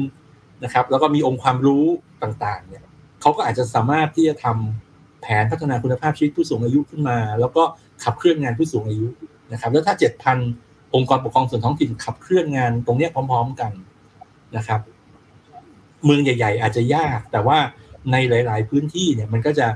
[0.64, 1.86] นะครับ แล้วก็มีองค์ความรู้
[2.24, 2.84] ต่างๆเนี่ย
[3.22, 7.64] เขาก็อาจจะสามารถที่จะทำแผนพัฒนาคุณภาพชีวิตผู้สูงอายุขึ้นมา แล้วก็
[8.04, 9.08] ขับเคลื่อนงานผู้สูงอายุ
[9.52, 10.38] นะครับ แล้วถ้าเจ็ดพัน
[10.96, 13.72] องค์กรปกครองส่วนท้องถิ่นขับเคลื่อนงานตรงนี้พร้อม ๆ กัน
[14.58, 14.80] นะครับ
[16.06, 17.58] เมืองใหญ่ ๆ อาจจะยาก แต่ว่า
[18.12, 19.68] ในหลาย ๆ พื้นที่เนี่ยมันก็จะ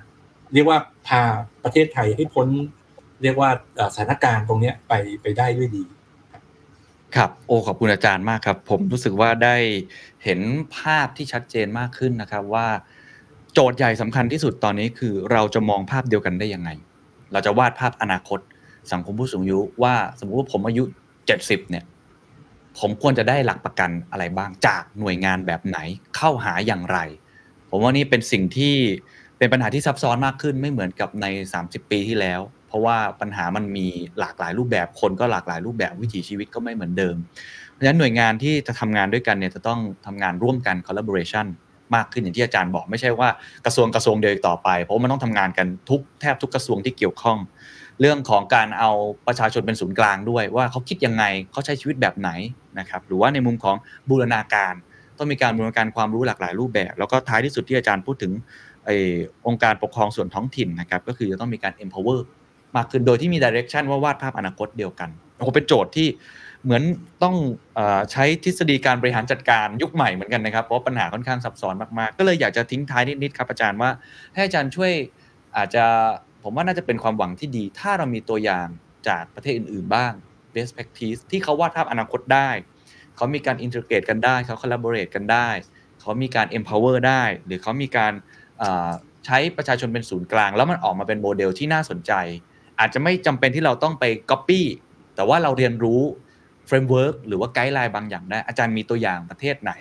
[0.54, 1.22] เรียกว่าพา
[1.64, 2.48] ประเทศไทยให้พ้น
[3.22, 3.50] เรียกว่า
[3.96, 5.84] สถานการณ์ตรงนี้ไปไปได้ด้วยดี
[7.16, 9.56] ครับโอ้ขอบคุณอาจารย์มากครับ ผมรู้สึกว่าได้
[10.24, 10.40] เห็น
[10.78, 12.68] ภาพที่ชัดเจนมากขึ้นนะครับว่า
[13.54, 16.70] โจทย์ใหญ่สำคัญที่สุดตอนนี้คือเราจะมองภาพเดียวกันได้ยังไง
[17.32, 18.40] เราจะวาดภาพอนาคต
[18.92, 20.84] สังคมผู้สูงอายุว่าสมมุติว่าผมอายุ
[21.28, 21.84] เจ็ดสิบเนี่ย
[22.80, 25.78] ผมควรจะได้หลักประกันอะไรบ้างจากหน่วยงานแบบไหน
[26.16, 26.98] เข้าหาอย่างไร
[27.70, 28.76] ผมว่านี่เป็นสิ่งที่
[29.38, 31.26] เป็นปัญหาที่ซับซ้อนมากขึ้นไม่เหมือนกับใน
[31.60, 33.88] 30 ปีที่แล้ว เพราะว่าปัญหามันมี
[34.20, 37.16] หลากหลายรูปแบบคนก็หลากหลายรูปแบบวิถีชีวิตก็ไม่เหมือนเดิม
[37.72, 41.48] เพราะฉะนั้นหน่วยงานที่จะทำงานด้วยกันเนี่ยจะต้องทำงานร่วมกัน collaboration
[41.96, 43.30] มากขึ้นอย่างที่อาจารย์บอกไม่ใช่ว่า
[43.66, 47.38] กระทรวงกระทรวงเดียวต่อไป เพราะมันต้องทำงานกันทุกแทบทุกกระทรวงที่เกี่ยวข้อง
[48.02, 48.92] เรื่องของการเอา
[49.28, 52.30] ประชาชนเป็นศูนย์กลางด้วย ว่าเขาคิดยังไงเขาใช้ชีวิตแบบไหน
[52.80, 53.76] นะครับหรือว่าในมุมของ
[54.10, 54.74] บูรณาการ
[55.18, 58.32] ต้องมีการบูรณาการความรู้หลากหลายรูปแบบ แล้วก็ท้ายที่สุดที่อาจารย์พูดถึง
[58.86, 58.90] ไอ
[59.48, 62.20] องค์การปกครองส่วนท้องถิ่นนะครับก็คือจะต้องมีการ empower
[62.76, 66.08] มากขึ้นโดยที่มี direction ว่าวาดภาพอนาคตเดียวกันโอ้เป็นโจทย์ที่
[66.64, 66.84] เหมือน
[67.24, 67.36] ต้อง
[67.78, 67.80] อ
[68.12, 73.90] ใช้ทฤษฎีการบริหารจัดการยุคใหม่เหมือนกันนะครับ เพราะปัญหาค่อนข้างซับซ้อนมากๆ ก็เลยอยากจะทิ้งท้ายนิดๆครับอาจารย์ว่า
[74.34, 74.92] ให้อาจารย์ช่วย
[75.58, 75.86] อาจจะ
[76.44, 78.68] ผมว่าน่าจะเป็นความหวังที่ดี ถ้าเรามีตัวอย่าง
[79.08, 80.14] จากประเทศอื่น ๆ บ้าง
[80.54, 82.50] best practice ที่เขาวาดภาพอนาคตได้
[83.16, 85.50] เขามีการ integrate กันได้ เขา collaborate กันได้
[86.02, 88.14] เขามีการ empower ได้ หรือเขามีการ
[89.26, 92.14] ใช้ประชาชนเป็นศูนย์กลาง แล้วมันออกมาเป็นโมเดลที่น่าสนใจ
[92.80, 94.62] อาจจะไม่จำเป็นที่เราต้องไป copy
[95.16, 96.02] แต่ว่าเราเรียนรู้
[96.68, 99.72] framework หรือว่า guideline บางอย่างได้ อาจารย์มีตัวอย่างประเทศไหน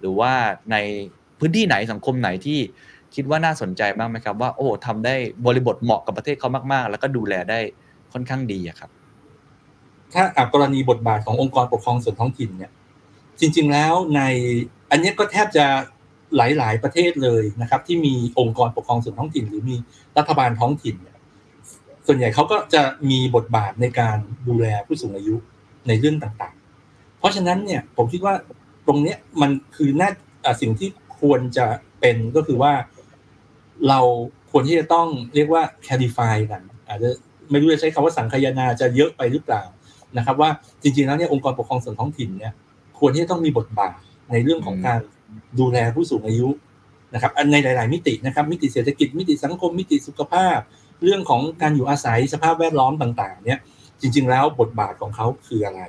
[0.00, 0.32] หรือว่า
[0.72, 0.76] ใน
[1.38, 2.58] พื้นที่ไหนสังคมไหนที่
[3.14, 5.14] คิดว่าน่าสนใจบ้างไหมครับ ว่าโอ้ทำได้
[5.46, 7.58] บริบทเหมาะกับประเทศเขามาก ๆ แล้วก็ดูแลได้
[8.12, 8.90] ค่อนข้างดีครับ
[10.12, 12.70] ถ้ากรณีบทบาทขององค์กรปกครองส่วนท้องถิ่นเนี่ย
[13.40, 14.20] จริง ๆแล้วใน
[14.90, 15.66] อันนี้ก็แทบจะ
[16.36, 19.76] หลาย ๆ ประเทศเลยนะครับ ที่มีองค์กรปกครองส่วนท้องถิ่น หรือมี
[20.18, 21.16] รัฐบาลท้องถิ่นเนี่ย
[22.06, 25.36] ส่วนใหญ่เขาก็จะมีบทบาทในการดูแลผู้สูงอายุ
[25.88, 28.34] ในเรื่องต่างๆ เพราะฉะนั้นเนี่ยผมคิดว่า
[28.86, 30.10] ตรงเนี้ยมันคือน่า
[30.60, 30.88] สิ่งที่
[31.20, 31.66] ควรจะ
[32.00, 32.72] เป็นก็คือว่า
[33.88, 34.00] เรา
[34.50, 37.08] ควรที่จะต้องเรียกว่า clarify กันอาจจะ
[37.50, 39.62] ไม่รู้จะใช้คำว่าสังคายนาจะเยอะไปหรือเปล่า
[40.16, 40.50] นะครับ ว่า
[40.82, 42.52] จริงๆแล้วเนี่ยองค์กรปกครองส่วนท้องถิ่นเนี่ย
[42.98, 43.98] ควรที่จะต้องมีบทบาท
[44.30, 45.00] ในเรื่องของการ
[45.60, 46.48] ดูแลผู้สูงอายุ
[47.14, 50.58] นะครับในหลาย ๆ มิตินะครับ มิติเศรษฐกิจมิติสังคม มิติสุขภาพ
[51.02, 53.58] เรื่องของการอยู่อาศัยสภาพแวดล้อมต่าง ๆ เนี่ย
[54.00, 55.82] จริง ๆ แล้วบทบาทของเขาคืออะไร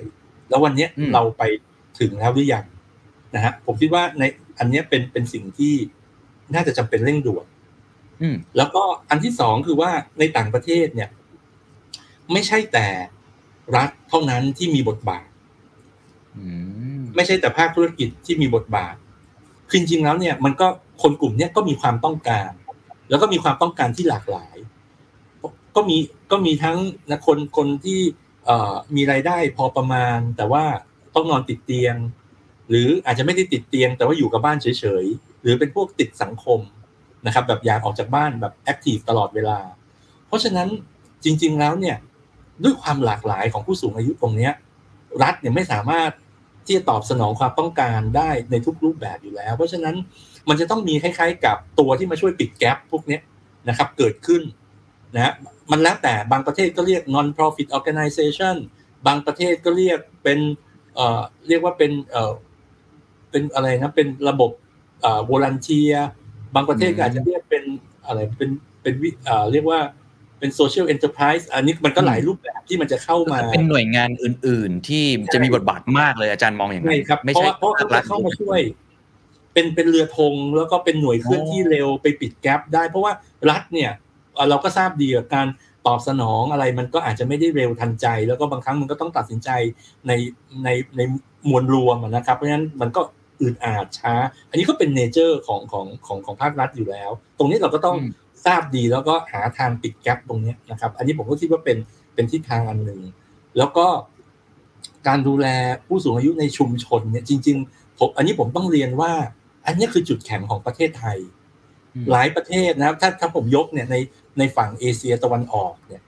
[0.50, 1.44] แล้ววันนี้เราไป
[2.00, 2.66] ถึงแล้วหรือยัง
[3.36, 4.24] นะฮะผมคิดว่าใน
[4.60, 5.74] อันนี้เป็นเป็นสิ่งที่
[6.54, 7.46] น่าจะจำเป็นเร่งด่วน
[8.58, 11.10] แล้วก็อันที่สองคือว่าในต่างประเทศเนี่ย
[12.32, 12.88] ไม่ใช่แต่
[13.76, 15.28] รัฐเท่านั้นที่มีบทบาท
[17.16, 18.96] ไม่ใช่แต่ภาคธุรกิจที่มีบทบาท
[19.70, 20.68] คือจริงๆแล้วเนี่ย มันก็
[21.02, 22.52] คนกลุ่มนี้ก็มีความต้องการ
[23.10, 24.56] แล้วก็มีความต้องการที่หลากหลาย
[25.76, 25.98] ก็มี
[26.32, 26.78] ก็มีทั้ง
[27.10, 28.00] นะคนคนที่
[28.46, 30.64] เอ่อมีรายได้พอประมาณ แต่ว่า
[31.16, 31.96] ต้องนอนติดเตียง
[32.70, 34.68] หรืออาจจะไม่ได้ติดเตียง แต่ว่าอยู่กับบ้านเฉ
[35.04, 36.60] ยๆหรือเป็นพวกติดสังคม
[37.26, 39.60] นะครับแบบอยากออกจากบ้านแบบแอคทีฟตลอดเวลา
[40.28, 40.68] เพราะฉะนั้น
[41.24, 41.98] จริง ๆแล้วเนี่ย
[42.64, 44.50] ด้วยความหลากหลายของผู้สูงอายุตรงนี้
[45.24, 46.12] รัฐเนี่ยไม่สามารถ
[46.66, 49.96] ที่จะตอบสนองความต้องการได้ในทุกรูปแบบอยู่แล้ว เพราะฉะนั้น
[50.50, 53.20] มันจะต้องมีคล้ายๆ กับตัวที่มาช่วยปิด gap พวกนี้
[53.70, 54.42] นะครับเกิดขึ้น
[55.16, 55.34] นะ
[55.72, 58.56] มันแล้วแต่บางประเทศก็เรียก non profit organization
[59.08, 60.40] บางประเทศก็เรียกเป็น
[60.96, 62.34] เอ่อเรียกว่าเป็นเอ่อ
[63.32, 64.52] เป็นอะไรนะเป็นระบบ
[65.02, 65.98] เอ่อ volunteer
[66.56, 67.64] บางประเทศก็อาจจะเรียกเป็น
[68.06, 68.50] อะไรเป็น
[68.82, 69.80] เป็นวิเอ่อเรียกว่า
[70.40, 78.62] เป็น social enterprise อันนี้มันก็หลายรูปแบบที่มันจะเข้ามา เป็นหน่วยงานอื่น ๆ ที่จะมีบทบาทมากเลยอาจารย์มองอย่างไรครับไม่ใช่เพราะเขาจะเข้ามาช่วย
[79.54, 83.14] เป็นเป็นเรือธงแล้วก็เป็นหน่วยเคลื่อนที่เร็วไปปิดแกลบได้ เพราะว่า
[83.50, 83.92] รัฐเนี่ย
[84.50, 85.48] เราก็ทราบดีกับการ
[85.88, 89.50] ตอบสนองอะไรมันก็อาจจะไม่ได้เร็วทันใจ แล้วก็บางครั้งมันก็ต้องตัดสินใจ
[90.08, 90.12] ใน
[90.64, 91.02] ในใน
[91.50, 93.02] มวลรวมนะครับ เพราะฉะนั้นมันก็
[93.42, 94.14] อืดอาดช้า
[94.50, 97.98] อันนี้ก็เป็นเนเจอร์ของของของของภาครัฐอยู่แล้ว ตรงนี้เราก็ต้อง
[98.46, 101.78] ทราบดีแล้วก็หาทางปิดแกลบตรงนี้นะครับ อันนี้ผมก็คิดว่าเป็น
[102.14, 103.02] เป็นทิศทางอันหนึ่ง
[103.58, 103.86] แล้วก็
[105.08, 105.48] การดูแล
[105.88, 109.12] ผู้สูงอายุในชุมชนเนี่ยจริงๆผมอันนี้ผมต้องเรียนว่า
[109.66, 111.18] อันนี้คือจุดแข็งของประเทศไทย
[112.12, 113.96] หลายประเทศนะครับ ถ้าถ้าผมยกเนี่ยใน
[114.38, 116.02] ในฝั่งเอเชียตะวันออกเนี่ย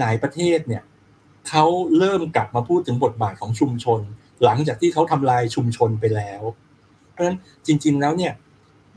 [0.00, 0.82] หลาย ๆ ประเทศเนี่ย
[1.48, 1.64] เขา
[1.98, 4.00] เริ่มกลับมาพูดถึงบทบาทของชุมชน
[4.44, 6.42] หลังจากที่เขาทำลายชุมชนไปแล้ว
[7.12, 8.32] เพราะฉะนั้นจริง ๆแล้วเนี่ย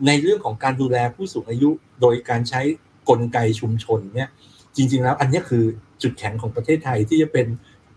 [0.07, 1.69] ในเรื่องของการดูแลผู้สูงอายุ
[2.01, 2.61] โดยการใช้
[3.09, 4.29] กลไกชุมชนเนี่ย
[4.75, 5.63] จริง ๆ แล้วอันนี้คือ
[6.01, 7.47] จุดแข็งของประเทศไทยที่จะเป็น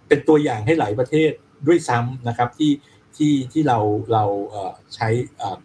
[0.08, 1.30] เป็นตัวอย่างให้หลายประเทศ
[1.66, 2.72] ด้วยซ้ำนะครับที่
[3.16, 3.78] ที่ที่เรา
[4.12, 4.24] เรา
[4.94, 5.08] ใช้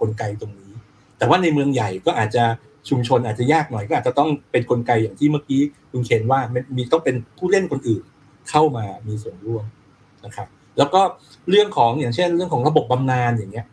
[0.02, 0.72] กลไกตรงนี้
[1.18, 2.44] แต่ว่าในเมืองใหญ่ก็อาจจะ
[2.90, 5.62] ชุมชนอาจจะยากหน่อยก็อาจจะต้องเป็นกลไกอย่างที่เมื่อกี้
[5.92, 6.40] คุณเคนว่า
[6.78, 8.04] มีต้องเป็นผู้เล่นคนอื่น
[8.50, 9.66] เข้ามามีส่วนร่วม
[10.26, 10.48] นะครับ
[10.78, 11.02] แล้วก็
[11.50, 13.68] เรื่องของอย่างเช่น เรื่องของระบบบำนาญอย่างเงี้ย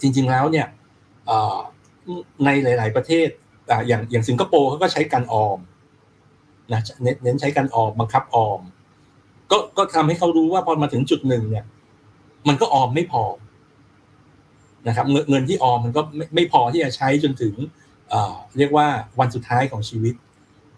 [0.00, 0.66] จริง ๆแล้วเนี่ย
[2.44, 3.28] ในหลาย ๆ ประเทศ
[3.88, 5.58] อย่างอย่างสิงคโปร์เขาก็ใช้การออม
[6.72, 6.80] นะ
[7.22, 8.60] เน้นใช้การออมบังคับออม
[9.50, 11.64] ก็ก็ทำให้เขารู้ว่าพอมาถึงจุดหนึ่งเนี่ย
[12.48, 13.24] มันก็ออมไม่พอ
[14.88, 17.54] นะครับเงินเงินที่ออมมันก็ไม่ไม่พอที่จะใช้จนถึง
[18.58, 18.86] เรียกว่า
[19.20, 20.14] วันสุดท้ายของชีวิต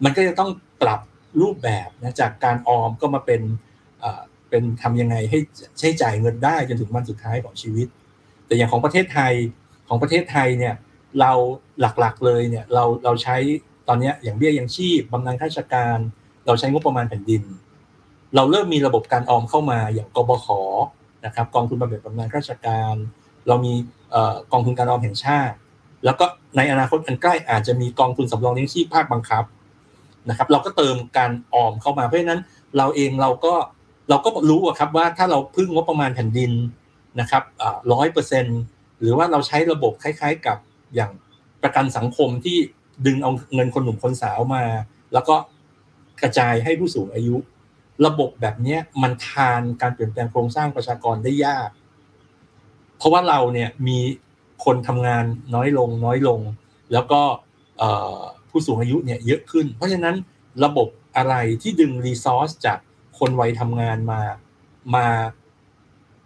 [0.05, 0.51] มันก็จะต้อง
[0.83, 1.01] ปรับ
[1.41, 3.41] รูปแบบนะจากการออมก็มาเป็น
[4.53, 5.38] เป็นทำยังไงให้
[5.78, 7.86] ใช้จ่ายเงินได้จนถึงวันสุดท้ายของชีวิต
[8.46, 9.32] แต่อย่างของประเทศไทย
[9.88, 10.74] ของประเทศไทยเนี่ย
[11.20, 11.32] เรา
[11.80, 13.36] หลักๆเลยเนี่ยเราเราใช้
[13.88, 15.98] ตอนนี้อย่างเบี้ยยังชีพบำนาญข้าราชการ
[16.46, 17.42] เราใช้งบประมาณแผ่นดิน
[18.34, 20.46] เราเริ่มมีระบบการออมเข้ามาอย่างกบข
[21.26, 22.94] นะครับกองทุนบำเหน็จบำนาญข้าราชการ
[23.48, 23.72] เรามี
[24.53, 25.57] กองทุนการออมแห่งชาติ
[26.05, 26.26] แล้วก็
[26.57, 29.44] ในอนาคตอันใกล้อาจจะมีกองทุนสำรองเลี้ยงชีพภาคบังคับ
[30.28, 32.40] นะครับ เราก็เติมการออมเข้ามาเพราะฉะนั้น
[32.76, 33.55] เราเองเราก็
[34.09, 36.53] เราก็รู้ครับว่าถ้าเราพึ่งงบประมาณแผ่นดิน
[37.20, 37.42] นะครับ
[37.92, 38.61] ร้อยเปอร์เซ็นต์
[39.00, 40.59] หรือว่าเราใช้ระบบคล้ายๆ กับ
[40.94, 41.11] อย่าง
[41.62, 42.59] ประกันสังคมที่
[43.07, 44.64] ดึงเอาเงินคนหนุ่มคนสาวมา
[45.12, 45.36] แล้วก็
[46.22, 47.36] กระจายให้ผู้สูงอายุ
[48.07, 51.68] ระบบแบบนี้มันทานการเปลี่ยนแปลงโครงสร้างประชากรได้ยาก
[52.98, 53.98] เพราะว่าเราเนี่ยมี
[54.64, 55.24] คนทำงาน
[55.55, 56.40] น้อยลงน้อยลง
[56.92, 57.20] แล้วก็
[58.50, 60.16] ผู้สูงอายุเนี่ยเยอะขึ้น เพราะฉะนั้น
[60.64, 62.78] ระบบอะไรที่ดึงรีซอสจาก
[63.19, 64.21] คนวัยทำงานมา
[64.97, 65.07] มา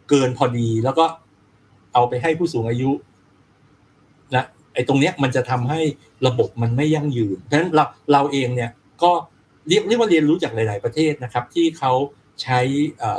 [0.08, 1.04] เกินพอดี แล้วก็
[1.94, 2.90] เอาไปให้ผู้สูงอายุ
[4.34, 5.80] นะไอ้ตรงเนี้ยมันจะทำให้
[6.26, 8.70] ระบบมันไม่ยั่งยืนเพราะฉะนั้นเราเราเองเนี่ย
[9.02, 9.12] ก็
[9.68, 11.92] เรียกเรียกว่าเรียนรู้จากหลาย ๆ ประเทศนะครับ ที่เขา
[12.42, 12.60] ใช้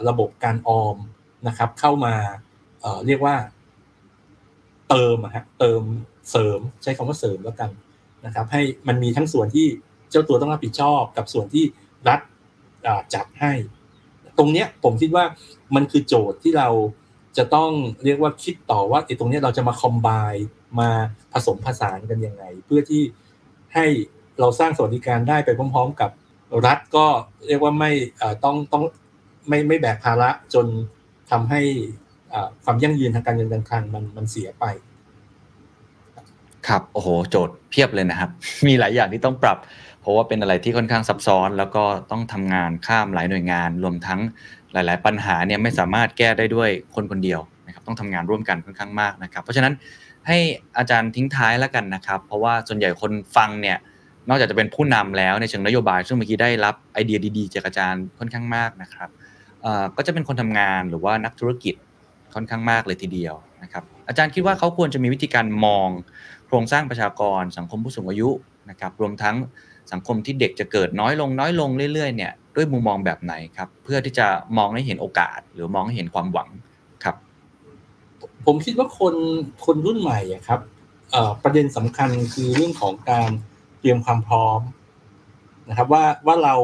[0.10, 0.98] ระบบการออม
[1.48, 2.14] นะครับ เข้ามา
[3.06, 3.36] เรียกว่า
[4.90, 5.82] เติมอะฮะเติม
[6.32, 7.70] เสริมใช้คำว่าเสริมแล้วกัน
[8.26, 9.68] นะครับ ให้มันมีทั้งส่วนที่
[10.12, 11.66] เจ้าตัวต้องรับผิดชอบ กับส่วนที่
[12.10, 12.20] รัฐ
[13.14, 13.54] จัดให้
[14.38, 15.26] ตรงเนี้ยผมคิดว่า
[15.76, 16.70] มันคือโจทย์ที่เรา
[17.38, 17.72] จะต้อง
[18.06, 20.10] เรียกว่าคิดต่อว่าไอ้ตรงเนี้ยเราจะมาคอมไบ
[20.80, 20.90] มา
[21.34, 23.02] ผสมผสานกันยังไง เพื่อที่
[23.76, 23.86] ให้
[24.40, 26.12] เราสร้างสวัสดิการได้ไปพร้อม ๆ กับ
[26.66, 27.06] รัฐก็
[27.48, 27.92] เรียกว่าไม่
[28.44, 28.84] ต้องต้อง
[29.48, 30.66] ไม่ไม่แบกภาระจน
[31.32, 31.62] ทำให้
[32.64, 34.66] ความยั่งยืนทางการเงินการคลังมันมันเสียไป
[36.68, 38.30] ครับโอ้โห โจทย์เพียบเลยนะครับ
[38.68, 39.58] มีหลายอย่างที่ต้องปรับ
[40.08, 44.20] ราะว่าเป็นอะไรที่ค่อนข้างซับซ้อน แล้วก็ต้องทำงานข้ามหลายหน่วยงาน รวมทั้ง
[44.74, 49.74] หลาย ๆ ปัญหาเนี่ยไม่สามารถแก้ได้ด้วยคนคนเดียวนะครับต้องทำงานร่วมกันค่อนข้างมากนะครับ เพราะฉะนั้น
[50.28, 50.38] ให้
[50.78, 53.78] อาจารย์ทิ้งท้ายแล้วกันนะครับ เพราะว่าส่วนใหญ่คนฟังเนี่ย
[54.30, 59.10] นอกจากจะเป็นผู้นำแล้วในเชิงนโยบาย ซึ่งเมื่อกี้ได้รับไอเดียดีๆจากอาจารย์ค่อนข้างมากนะครับ
[59.96, 61.76] ก็จะเป็นคนทำงานหรือว่านักธุรกิจ
[62.34, 65.90] ค่อนข้างมากเลยทีเดียวนะครับอาจารย์คิดว่าเขาควรจะมีวิธีการมอง
[66.48, 68.30] โครงสร้างประชากรสังคมผู้สูงอายุ
[68.70, 69.36] นะครับรวมทั้ง
[69.92, 74.28] สังคมที่เด็กจะเกิดน้อยลงน้อยลงเรื่อยๆเนี่ยด้วยมุมมองแบบไหนครับเพื่อที่จะ
[74.58, 76.50] มองให้เห็นโอกาส หรือมองให้เห็นความหวัง
[77.04, 77.16] ครับ
[78.46, 79.16] ผมคิดว่าคน
[79.66, 80.60] คนรุ่นใหม่อะครับ
[81.44, 83.30] ประเด็นสำคัญคือเรื่องของการ
[83.80, 84.62] เตรียมความพร้อม
[85.70, 86.56] นะครับว่าว่าเรา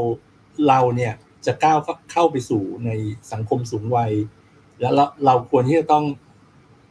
[0.68, 1.14] เราเนี่ย
[1.46, 1.78] จะก้าว
[2.12, 2.90] เข้าไปสู่ใน
[3.32, 4.12] สังคมสูงวัย
[4.80, 6.06] แล้วเราเราควรที่จะต้อง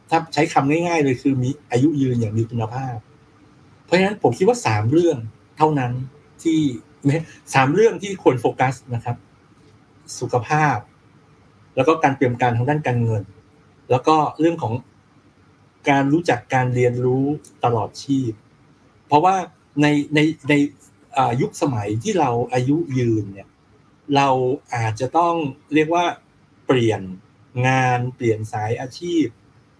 [0.09, 2.95] ถ้าใช้คำง่าย ๆ เลยคือมีอายุยืนอย่างมีคุณภาพ
[3.85, 5.17] เพราะฉะนั้นผมคิดว่าสามเรื่อง
[5.57, 5.91] เท่านั้น
[6.45, 6.61] ที่
[7.53, 9.17] สามเรื่องที่ควรโฟกัสนะครับ
[10.19, 10.77] สุขภาพ
[11.75, 13.23] แล้วก็การเตรียมการทางด้านการเงิน
[13.91, 14.73] แล้วก็เรื่องของ
[15.89, 17.25] การรู้จักการเรียนรู้
[17.63, 18.31] ตลอดชีพ
[19.07, 19.35] เพราะว่า
[19.81, 20.19] ในใน
[20.49, 20.53] ใน
[21.41, 23.49] ยุคสมัยที่เราอายุยืนเนี่ย
[24.15, 24.29] เรา
[24.75, 25.35] อาจจะต้อง
[25.73, 26.05] เรียกว่า
[26.65, 27.01] เปลี่ยน
[27.67, 29.25] งานเปลี่ยนสายอาชีพ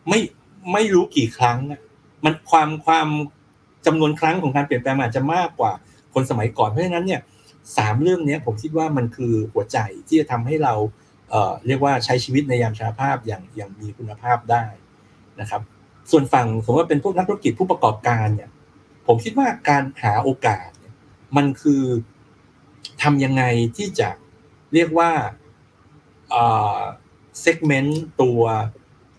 [0.10, 0.20] ไม่
[0.74, 1.60] ไม่รู้กี่ครั้ง
[2.24, 3.08] มันความความ
[3.86, 5.74] จำนวนครั้งของการเปลี่ยนแปลงอาจจะมากกว่า
[6.14, 7.22] คนสมัยก่อนเพราะฉะนั้นเนี่ย
[7.78, 10.74] สามเรื่องนี้ผมคิดว่ามันคือหัวใจที่จะทำให้เรา
[11.30, 14.66] เอ่อเรียกว่าใช้ชีวิตในยามชราภาพอย่างอย่างมีคุณภาพได้
[15.40, 15.62] นะครับ
[16.12, 18.50] ส่วนฝั่งสมมติว่าเป็นพวกนักธุรกิจผู้ประกอบการเนี่ย
[19.08, 20.70] ผมคิดว่าการหาโอกาส
[21.38, 21.84] มันคือ
[23.02, 23.44] ทำยังไง
[23.78, 24.10] ที่จะ
[24.74, 25.12] เรียกว่า
[27.42, 28.42] เซกเมนต์ตัว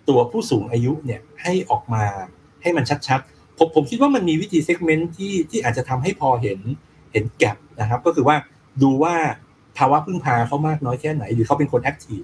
[0.09, 2.05] ตัวผู้สูงอายุเนี่ยให้ออกมา
[2.63, 6.59] ให้มันชัดๆ ผมผมคิดว่ามันมีวิธี segment ที่ที่อาจจะทำให้พอเห็น
[7.13, 8.37] เห็น gap นะครับ ก็คือว่า
[8.83, 9.15] ดูว่า
[9.79, 12.21] ภาวะพึ่งพาเขามากน้อยแค่ไหน หรือเขาเป็นคน active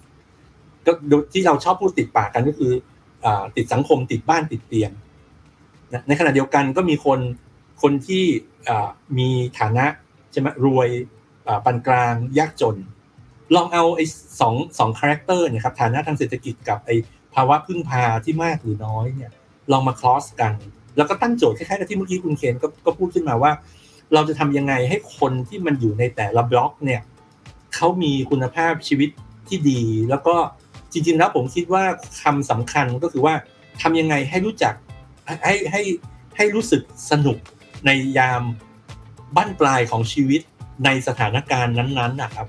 [0.87, 0.93] ก็
[1.33, 2.73] ที่เราชอบพูดติดปากกันก็คือ
[3.25, 4.91] ติดสังคมติดบ้านติดเตียง
[5.93, 7.21] นะในขณะเดียวกันก็มีคน
[7.83, 8.25] คนที่
[9.19, 9.29] มี
[9.59, 9.87] ฐานะ
[10.33, 10.89] ใช่ไหมรวย
[11.65, 12.77] ปานกลางยากจน
[13.55, 14.05] ลองเอาไอ้
[14.41, 16.97] สองสอง character เนี่ยครับฐานะทางเศรษฐกิจกับไอ้
[17.35, 19.31] ภาวะพึ่งพาที่มากหรือน้อยเนี่ย
[19.73, 20.55] ลองมาคลอสกัน
[20.97, 23.53] แล้วก็ตั้งโจทย์คล้ายๆกับที่เมื่อกี้คุณเคนก็ก็พูดขึ้นมาว่า
[24.15, 27.01] เราจะทำยังไงให้คนที่มันอยู่ในแต่ละบล็อกเนี่ย
[27.75, 29.11] เขามีคุณภาพชีวิต
[29.49, 30.35] ที่ดี แล้วก็
[30.93, 31.85] จริงๆแล้วผมคิดว่า
[32.23, 33.35] คำสำคัญก็คือว่า
[33.83, 34.75] ทำยังไงให้รู้จัก
[35.45, 35.83] ให้ให้
[36.37, 37.39] ให้รู้สึกสนุก
[37.87, 38.43] ในยาม
[39.37, 40.41] บั้นปลายของชีวิต
[40.85, 42.47] ในสถานการณ์นั้นๆนะครับ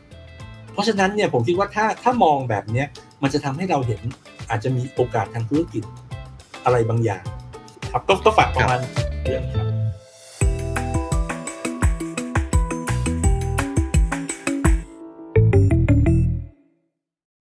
[0.74, 2.88] เพราะฉะนั้นเนี่ยผมคิดว่าถ้าถ้ามองแบบเนี้ย
[3.22, 4.02] มันจะทำให้เราเห็น
[4.50, 5.84] อาจจะมีโอกาสทางธุรกิจ
[6.64, 7.24] อะไรบางอย่าง
[7.92, 8.80] ครับก็ก็ฝากประมาณ
[9.24, 9.68] เรื่องครับ